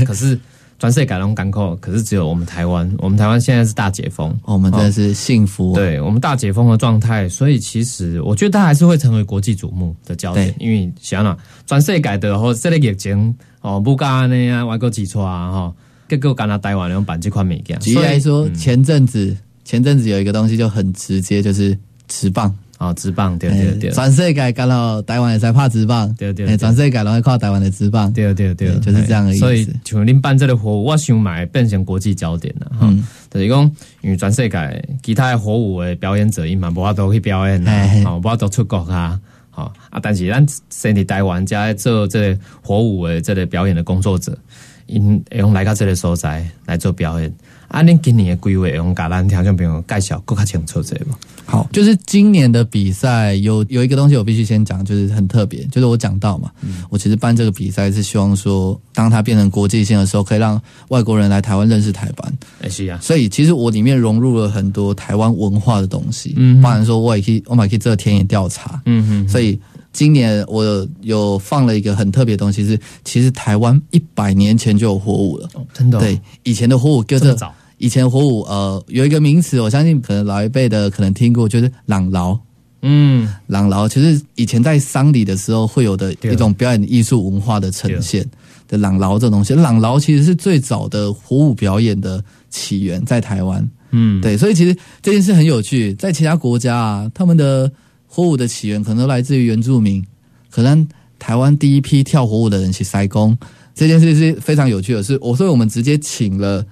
[0.04, 0.38] 可是。
[0.78, 2.90] 全世界改龙港口，可是只有我们台湾。
[2.98, 5.74] 我们台湾现在是大解封，我们真的是幸福。
[5.74, 10.54] 对我们大解封的状态，所以其实我觉得它还是会成为国际瞩目的焦点。
[10.58, 15.74] 因为想想，全世界的或这个疫情哦，不干那样外国挤出啊哈，
[16.08, 17.78] 各个干到台湾用办这款物件。
[17.80, 19.34] 举例来说，前阵子
[19.64, 22.54] 前阵子有一个东西就很直接，就是持棒。
[22.84, 29.40] 哦，直棒对对对，全世界干到台湾也在拍直棒，对对，全世界拢会看台湾的直棒，对对对，就是这样的意思。
[29.40, 32.94] 所以像恁办这个活，我想买变成国际焦点了哈。
[33.30, 33.62] 就是讲，
[34.02, 37.72] 因为全世界其他的火舞的表演者，伊嘛无法度去表演啦，
[38.04, 39.18] 吼，无法度出国啊，
[39.50, 39.98] 好啊。
[40.00, 44.38] 但是咱身体台湾加做这火舞的这个表演的工作者，
[44.86, 47.32] 因用来到这个所在来做表演。
[47.74, 51.06] 啊，恁今年的规划，用甲咱听众朋友介绍更加清楚这个。
[51.44, 56.52] 好，就是今年的比赛有有一个东西我必须先讲，就是很特别，就是我讲到嘛，
[56.88, 60.60] 我其实办这个比赛是希望说，当它变成国际性的时候，可以让
[60.90, 62.34] 外国人来台湾认识台湾。
[62.62, 69.58] 哎，是啊，所以其实我里面融入了很多台湾文化的东西，嗯，包含说我也可以，我也可以做田野调查，嗯哼，所以
[69.92, 77.52] 今年我有放了一个很特别的东西，是其实台湾一百年前就有火舞了，哦真的，对，以前的火舞这么早。
[77.84, 82.38] 以前火舞呃有一个名词，我相信可能老一辈的可能听过，就是朗劳。
[82.80, 88.26] 嗯，朗劳其实以前在丧礼的时候会有的一种表演艺术文化的呈现
[88.68, 89.52] 的朗劳这东西。
[89.52, 93.68] 朗劳其实是最早的火舞表演的起源，在台湾。
[93.90, 97.70] 嗯，对，所以其实这件事很有趣，在其他国家啊，他们的
[98.06, 100.02] 火舞的起源可能都来自于原住民，
[100.50, 103.36] 可能台湾第一批跳火舞的人是塞工，
[103.74, 106.64] 这件事是非常有趣的，是我所以我们直接请了。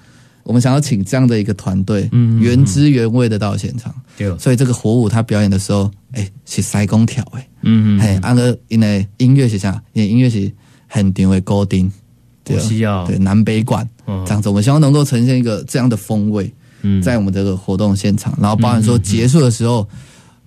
[0.44, 2.08] 我们想要请这样的一个团队，
[2.40, 3.94] 原汁原味的到现场。
[4.16, 9.80] 对，所以这个火舞他表演的时候，哎，是塞工跳哎，嗯嗯，嘿，安个因为音乐是啥？
[9.92, 10.50] 因为音乐是
[10.86, 11.90] 很定位高定，
[12.44, 12.56] 对，
[13.06, 13.88] 对，南北管。
[14.26, 16.52] 这样子，我们希望能够呈现一个这样的风味，
[17.02, 18.36] 在我们这个活动现场。
[18.40, 19.88] 然后，包含说结束的时候，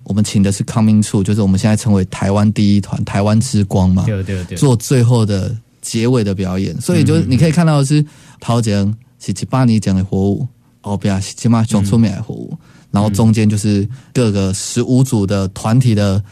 [0.04, 6.78] 我们请的是康明处，就是我们现在称为台湾第一团台湾之光嘛，对对对，做最后的结尾的表演。
[6.80, 8.04] 所以，就你可以看到的是
[8.38, 8.86] 陶杰。
[9.26, 10.46] 是七八年讲的火舞，
[10.80, 12.56] 后边是起码熊出面的火舞，
[12.92, 16.22] 然后中间就是各个十五组的团体的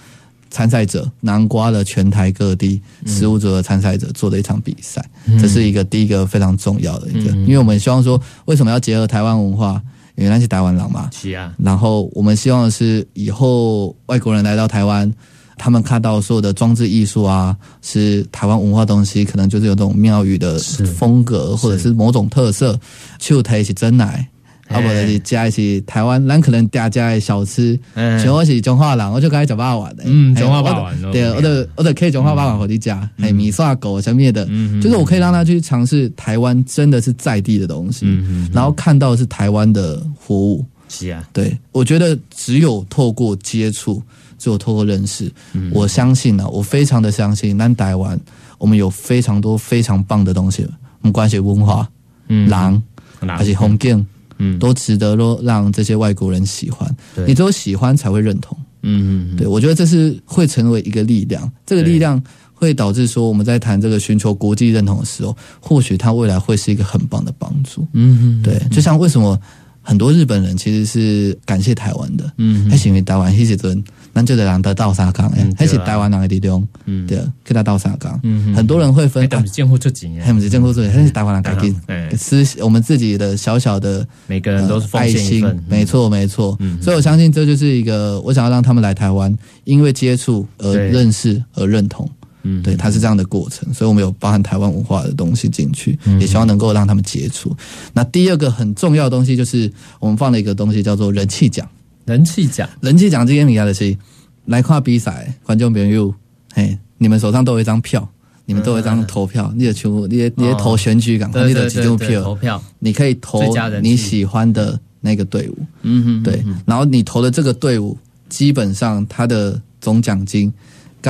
[0.48, 5.04] 参赛者，南瓜的全台各地十五组的参赛者做的一场比赛，
[5.40, 9.82] 这是一个第一个非常重要的一个，因为我们希望说，为什么要结合台湾文化？
[10.14, 15.12] 原来是台湾人嘛，是啊，然后我们希望的是以后外国人来到台湾。
[15.56, 20.58] 他们看到所有的装置艺术啊，是台湾文化东西，可能就是有这种庙宇的
[20.98, 22.78] 风格，或者是某种特色。
[23.18, 24.28] 就台一起真奶，
[24.68, 30.02] 啊，不是加一起台湾，咱可能加加的小吃，全我是中华人，我就该讲八碗的。
[30.06, 34.46] 嗯，中华八碗，对，我的我的可以中华八碗和你加，还米刷狗什么的，
[34.82, 38.06] 就是我可以让他去尝试台湾真的是在地的东西，
[38.52, 40.64] 然后看到是台湾的活物。
[40.86, 44.02] 是啊，对，我觉得只有透过接触。
[44.38, 45.30] 就我透过认识，
[45.72, 48.18] 我相信呢，我非常的相信，南台湾
[48.58, 50.62] 我们有非常多非常棒的东西，
[51.00, 51.88] 我们关系文化，
[52.28, 52.82] 嗯，狼，
[53.20, 54.06] 而且红景，
[54.38, 56.94] 嗯，都值得说让这些外国人喜欢。
[57.26, 62.22] 你只有喜欢才会认同，嗯嗯，对我觉得这是会成为一个力量，这个力量
[62.52, 67.86] 会导致说我们在谈这个寻求国际认同的时候，或许它未来会是一个很棒的帮助。
[67.92, 69.38] 嗯嗯，对，就像为什么
[69.84, 73.84] 很多日本人其实是感谢台湾的，嗯，还是因为台湾一直尊。
[74.14, 76.64] 咱就得让他到沙港，哎，还是台湾人的地方，
[77.04, 78.16] 对，给他到沙港。
[78.54, 81.76] 很多人会分，他们是监护出境，他们是监护出境，还是台湾人改进，
[82.16, 86.56] 是我们自己的小小的，每个人都是爱心，没错没错。
[86.80, 92.08] 所以我相信这就是一个，我想要让他们来台湾，因为接触而认识而认同，
[92.44, 93.74] 嗯，对，它是这样的过程。
[93.74, 97.54] 所以我们有包含台湾文化的东西进去，也希望能够让他们接触。
[97.92, 101.68] 那第二个很重要的东西就是我们放了一个东西叫做人气奖。
[102.04, 103.96] 人气奖，人气奖这些米亚的是
[104.44, 106.14] 来看比赛，观众朋友，
[106.52, 108.06] 嘿，你们手上都有一张票，
[108.44, 113.42] 你们都有一张投票，你的球，你的你的投选举，赶快你的几张票，投票，你可以投
[113.80, 117.96] 你喜欢的那个队伍，嗯哼，对，然后你投的这个队伍，
[118.28, 120.52] 基本上它的总奖金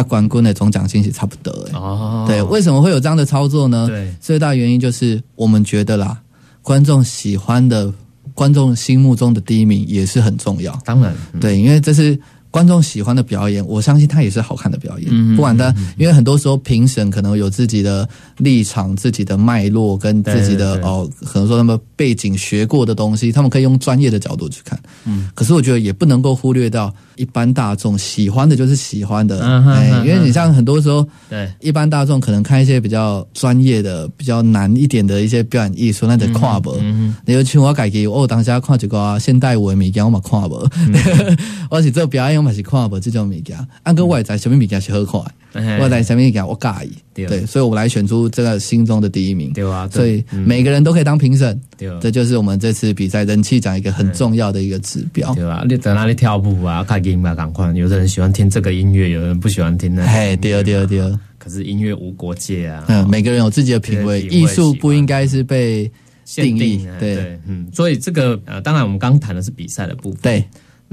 [0.03, 3.87] 跟冠军的总奖金是差不多，哦，对，为什么会有这样的操作呢？
[3.87, 6.21] 对，最大原因就是我们觉得啦，
[6.63, 7.93] 观众喜欢的。
[8.33, 12.19] 观众心目中的第一名也是很重要，当然，对，因为这是。
[12.55, 15.35] 观众喜欢的表演，我相信他也是好看的表演。
[15.35, 24.79] 不管他，因为很多时候评审可能有自己的立场、自己的脉络跟自己的哦，可能说他们背景学过的东西，他们可以用专业的角度去看。
[25.05, 29.45] 嗯，可是我觉得也不能够忽略到一般大众喜欢的就是喜欢的。
[29.73, 36.79] 哎，因为你像很多时候，对一般大众可能看一些比较专业的、比较难一点的一些表演艺术，那得跨博。
[37.27, 40.71] 你有请我改给我当下看几个现代文物件，我嘛跨博。
[41.69, 42.44] 我是做表演。
[42.45, 45.23] 嘛是看不这种物件，按个外在什么物件是好
[45.53, 46.93] 看，外在什么物件我介意，
[47.27, 55.45] 对，所以我们来选出这个心中的第一名，对啊，所以每个人都可以当评审，对，这就是我们这次比赛人气奖一个很重要的一个指标，对。
[55.45, 55.65] 吧？
[55.69, 56.85] 你在哪里跳舞啊？
[56.85, 65.91] 看音乐赶快，有的人喜欢听这个音乐，有人不喜欢听那，嘿，第二第二第二，可是音乐无国界啊，嗯，每个人有自己的品味，艺术不应该是被
[66.27, 70.45] 定义，对，嗯，所以这个呃，当然我们刚谈的是比赛的部分，对。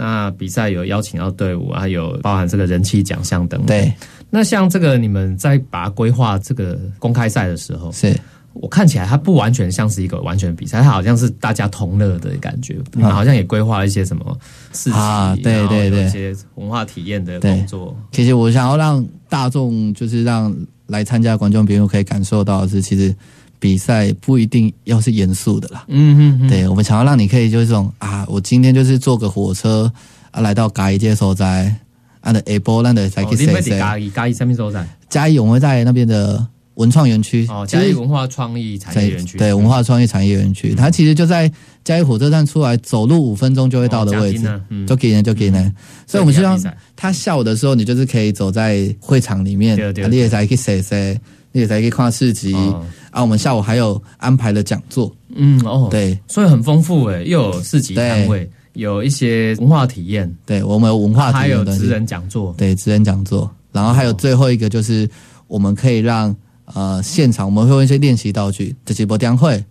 [0.03, 3.63] 那比赛有邀请到队伍，还有包含这个人气奖项等。
[3.67, 3.93] 对，
[4.31, 8.19] 那像这个你们在把它规划这个公开赛的时候，是
[8.53, 12.79] 我看起来它不完全像是一个完全比赛，它好像是大家同乐的感觉。
[12.93, 14.35] 你们好像也规划了一些什么
[14.73, 15.37] 事情啊？
[15.43, 17.95] 对对对，一些文化体验的工作。
[18.11, 20.51] 其实我想要让大众，就是让
[20.87, 23.15] 来参加观众朋友可以感受到的是，其实。
[23.61, 29.89] 比赛不一定要是严肃的啦，嗯嗯，对，我们想要让你可以就是这种啊，我今天就是坐个火车
[30.31, 31.71] 啊，来到嘉义这所在，
[32.21, 33.37] 啊的 A 波那的才可以。
[33.37, 34.83] 你嘉义嘉义什么所在？
[35.09, 36.43] 嘉义我们在那边的
[36.73, 41.51] 文创园区，哦，嘉义文化创意产业园区，对，文化创意产业园区，它其实就在
[41.83, 45.71] 嘉义火车站出来走路五分钟就会到的位置，就给呢就给呢，
[46.07, 46.59] 所以我们希望
[46.95, 49.77] 他下午的时候，你就是可以走在会场里面，
[50.09, 50.81] 你也才可以晒
[51.51, 51.53] 晒。
[51.53, 52.85] 你也才可以看市集、哦。
[53.11, 53.21] 啊。
[53.21, 56.17] 我们下午还有安排了讲座，嗯哦，，对。
[56.27, 65.09] 所以很丰富诶，又有市集摊位，有一些文化体验，对，我们有文化还体验的东西，有职人讲座，对，职人讲座，然后还有最后一个就是
[65.47, 66.33] 我们可以让
[66.65, 69.63] 呃现场我们会用一些练习道具，这几波将会，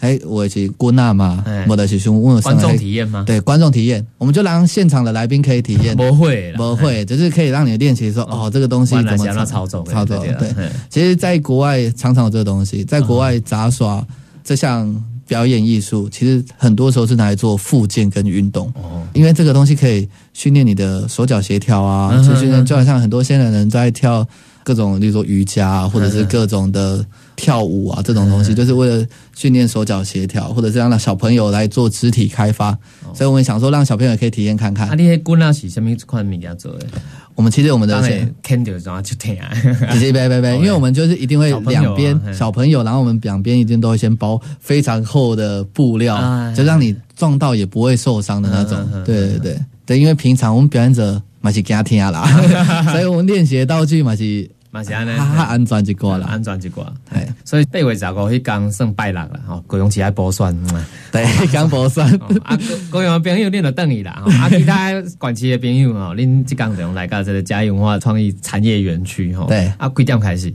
[0.00, 3.22] 哎，我是姑娜嘛哎，我的是兄问观众体验吗？
[3.26, 5.96] 对观众体验，我们就让现场的来宾可以体验。
[5.96, 10.18] 不会，不会，只是可以让你练习说，哦，这个东西怎么操作操作。
[10.18, 10.54] 对
[10.88, 14.04] 其实，在国外常常有这个东西，在国外杂耍
[14.42, 18.68] 这项表演艺术，其实很多时候是拿来做复健跟运动。
[18.76, 24.26] 哦，因为这个东西可以训练你的手脚协调啊，嗯就训练就好像很多现代人在跳
[24.64, 27.04] 各种，例如说瑜伽啊，或者是各种的
[27.40, 32.76] 跳舞啊这种东西，就是为了训练手脚协调，或者是让小朋友来做肢体开发。
[33.14, 34.98] 所以我们想说，让小朋友也可以体验看看啊，看。
[34.98, 36.86] 你迄棍啊是什么款物件做的？
[37.34, 39.50] 我们其实我们的当然看到然后就听啊，
[39.92, 48.78] 直接拜拜拜，因为我们就是一定会两边小朋友，然后我们两边一定都会先包非常厚的布料哎，就让你撞到也不会受伤的那种。
[49.06, 52.26] 对对对对，因为平常我们表演者嘛是给他听啦，
[52.92, 56.28] 所以我们练习的道具嘛是嘛是安尼，哈哈安全一寡啦。
[56.30, 56.86] 安全一寡。
[57.12, 60.46] 系，所以八月十五迄天算拜六啦，吼，高雄市爱补选。
[60.72, 62.08] 嗯对，刚博算。
[62.22, 62.56] 哦啊，
[62.90, 69.46] 高高雄的朋友恁就等伊啦，吼啊，其他管区的朋友吼， 恁即工就用来到这个嘉义文化创意产业园区吼。
[69.46, 70.52] 对啊，几点开始？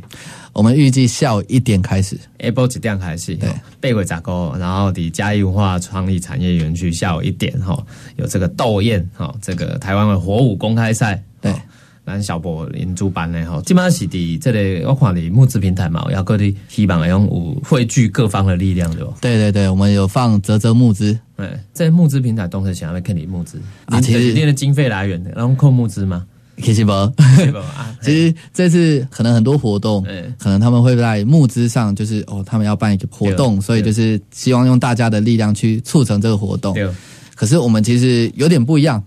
[0.54, 2.16] 我们预计下午一点开始。
[2.40, 7.86] 下晡一点开始，对吼八月十五，然后伫嘉义文化创意产业园区下午一点，吼，
[8.16, 11.60] 有这个斗宴，吼，这个台湾的火舞公开赛，对吼
[12.06, 19.14] 咱小博因主办的吼，基本上是伫这个我看你募资平台嘛，要各地希望用有汇聚各方的力量，对吧？
[19.20, 21.18] 对对对，我们有放泽泽募资。
[21.38, 26.26] 哎，在募资平台同时想要看你募资啊其实就是你的经费来源，然后扣募资吗？
[26.62, 26.92] 其实不，
[28.02, 36.74] 其实这次可能很多活动嗯，可能他们会在募资上，就是哦，他们要办一个活动，所以就是希望用大家的力量去促成这个活动。
[36.74, 36.88] 对，
[37.36, 39.04] 可是我们其实有点不一样，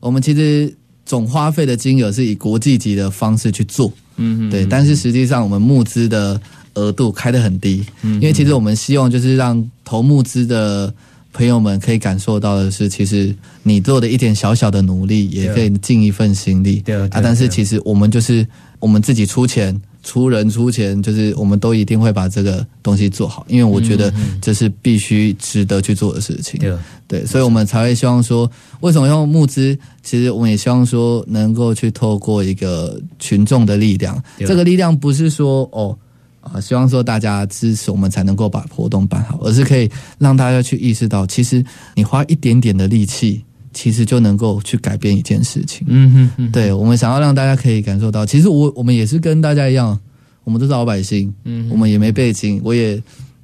[0.00, 0.76] 我们其实
[1.12, 6.40] 总花费的金额是以国际级的方式去做，嗯对，但是实际上我们募资的
[6.72, 10.90] 额度开得很低，因为其实我们希望就是让投募资的
[11.30, 18.46] 朋友们可以感受到的是，其实你做的一点小小的努力，也可以尽一份心力，对对啊，但是其实我们就是
[18.78, 19.78] 我们自己出钱。
[20.02, 26.60] 出人出钱，就是我们都一定会把这个东西做好，因为我觉得这是必须值得去做的事情。
[26.60, 26.76] 对，
[27.06, 28.50] 对，所以我们才会希望说，
[28.80, 29.78] 为什么用募资？
[30.02, 35.96] 其实我们也希望说，能够去透过一个群众的力量，对这个力量不是说哦
[36.40, 39.88] 啊、希望说大家支持我们才能够把活动办好，而是可以
[40.18, 43.40] 让大家去意识到，其实你花一点点的力气，
[43.72, 45.86] 其实就能够去改变一件事情。
[45.88, 49.98] 嗯哼哼，对我们想要让大家可以感受到，其实我我们也是跟大家一样，
[50.44, 53.02] 我们都是老百姓，嗯我们也没背景，我也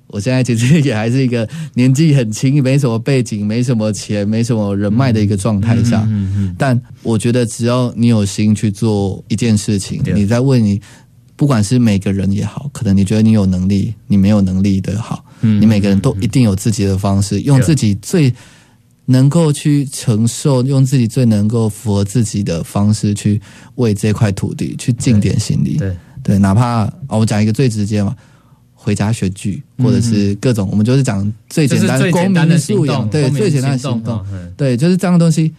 [0.09, 6.05] 我现在其实也还是一个年纪很轻，没什么背景，没什么钱，没什么人脉的一个状态下。
[6.09, 10.81] 嗯嗯但我觉得只要你有心去做一件事情，你在为你，
[11.37, 18.33] 不管是每个人也好，可能你觉得你有能力，你没有能力的好，嗯你每个人都一定有自己的方式，用自己最
[19.11, 23.41] 能够去承受，用自己最能够符合自己的方式去
[23.77, 25.79] 为这块土地去尽点心力。
[25.79, 28.15] 对，对，哪怕哦，我讲一个最直接嘛，
[28.75, 34.23] 回家选举，或者是各种，我们就是讲最简单嗯就是最公简单的素养，对，最简单的行行动
[34.59, 35.51] 对，就是这样的东西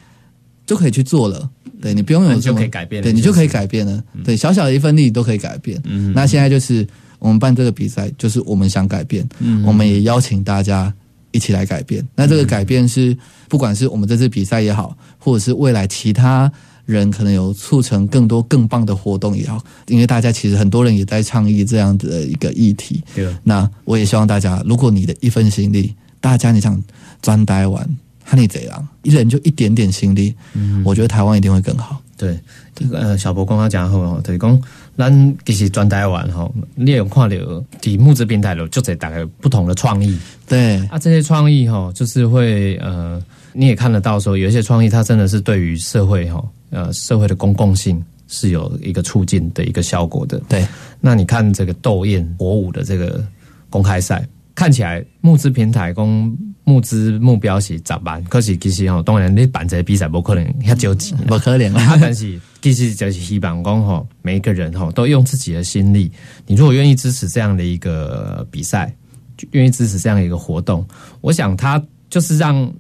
[0.68, 1.50] 就可以去做了。
[1.82, 4.04] 对你不用有什么可以改变对你就可以改变了。
[4.24, 5.82] 对，小小的一份力都可以改变。
[5.86, 6.86] 嗯那现在就是
[7.18, 10.93] 我们办这个比赛，就是我们想改变，嗯我们也邀请大家
[11.32, 12.05] 一起来改变。
[12.15, 13.17] 那这个改变是，
[13.47, 16.51] 不管是我们这次比赛也好，或者是未来其他
[16.86, 23.03] 人可能有促成更多更棒的活动也好，因为大家其实很多人也在倡议这样子的一个议题。
[23.13, 26.82] 对，那我也希望大家，如果你的一份心力，大家你想
[27.21, 27.88] 专呆玩，
[28.23, 30.34] 和你这样，一人就一点点心力，
[30.84, 32.01] 我觉得台湾一定会更好。
[32.17, 32.38] 对，
[32.75, 34.61] 这个呃，小博刚刚讲好吼，就是讲
[35.00, 37.38] 咱其实全台湾吼，你也有看到
[37.82, 40.20] 伫募资平台有就在大概不同的创意。
[40.45, 43.24] 对，啊，这些创意吼，就是会呃，
[43.54, 50.38] 你也看得到说，有一些创意它真的是对于社会吼，呃，社会的公共性是有一个促进的一个效果的。
[50.50, 50.68] 对，
[51.00, 53.26] 那你看这个斗艳火舞的这个
[53.70, 56.38] 公开赛，看起来募资平台公
[56.70, 61.17] 募资目标是十万，可是其实吼，当然你办这个比赛不可能遐少钱。
[61.26, 61.99] 不可能 啊，了。
[62.01, 66.11] 但是其实就是希望讲吼，每一个人吼都用自己的心力。
[66.45, 68.93] 你如果愿意支持这样的一个比赛，
[69.36, 70.86] 就愿意支持这样一个活动，
[71.22, 72.72] 我想他就是让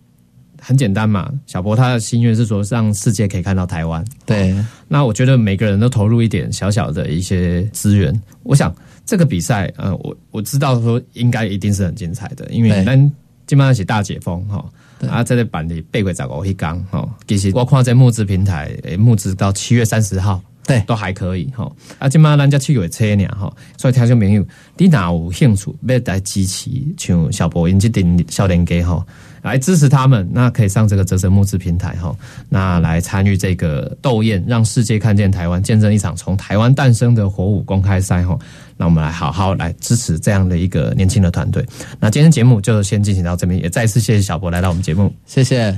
[0.61, 4.03] 很简单嘛，小博他的心愿是说让世界可以看到台湾。
[4.25, 4.53] 对，
[4.87, 8.13] 那我觉得每个人都投入一点小小的一些资源，
[8.43, 8.75] 我想
[9.05, 13.11] 这个比赛，呃，我我知道说应该一定是很精彩的，因为咱
[13.49, 14.63] 今晚是大解封哈，
[15.09, 20.39] 啊，这个版里背轨找个一缸哈，其实我看在募资平台，诶，募资到七月三十号。
[20.67, 21.67] 对，都还可以哈。
[21.97, 24.45] 啊，今嘛咱家去有车呢哈，所以听众朋友，
[24.77, 29.03] 你哪有兴趣要来支持像小博因这顶少年家哈，
[29.41, 32.15] 来支持他们，那可以上这个泽泽募资平台哈，
[32.49, 38.37] 那来参与这个斗艳，让世界看见台湾，见证一场从台湾诞生的火舞公开赛哈。
[38.79, 41.65] 那我们来好好来支持这样的一个年轻的团队。
[41.99, 45.77] 那今天节目就先进行到这边，也再次谢谢小博来到我们节目，谢谢。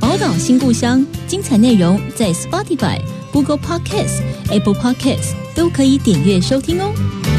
[0.00, 2.98] 宝岛新故乡，精彩内容在 Spotify、
[3.30, 7.33] Google Podcasts、Apple Podcasts 都可以点阅收听哦。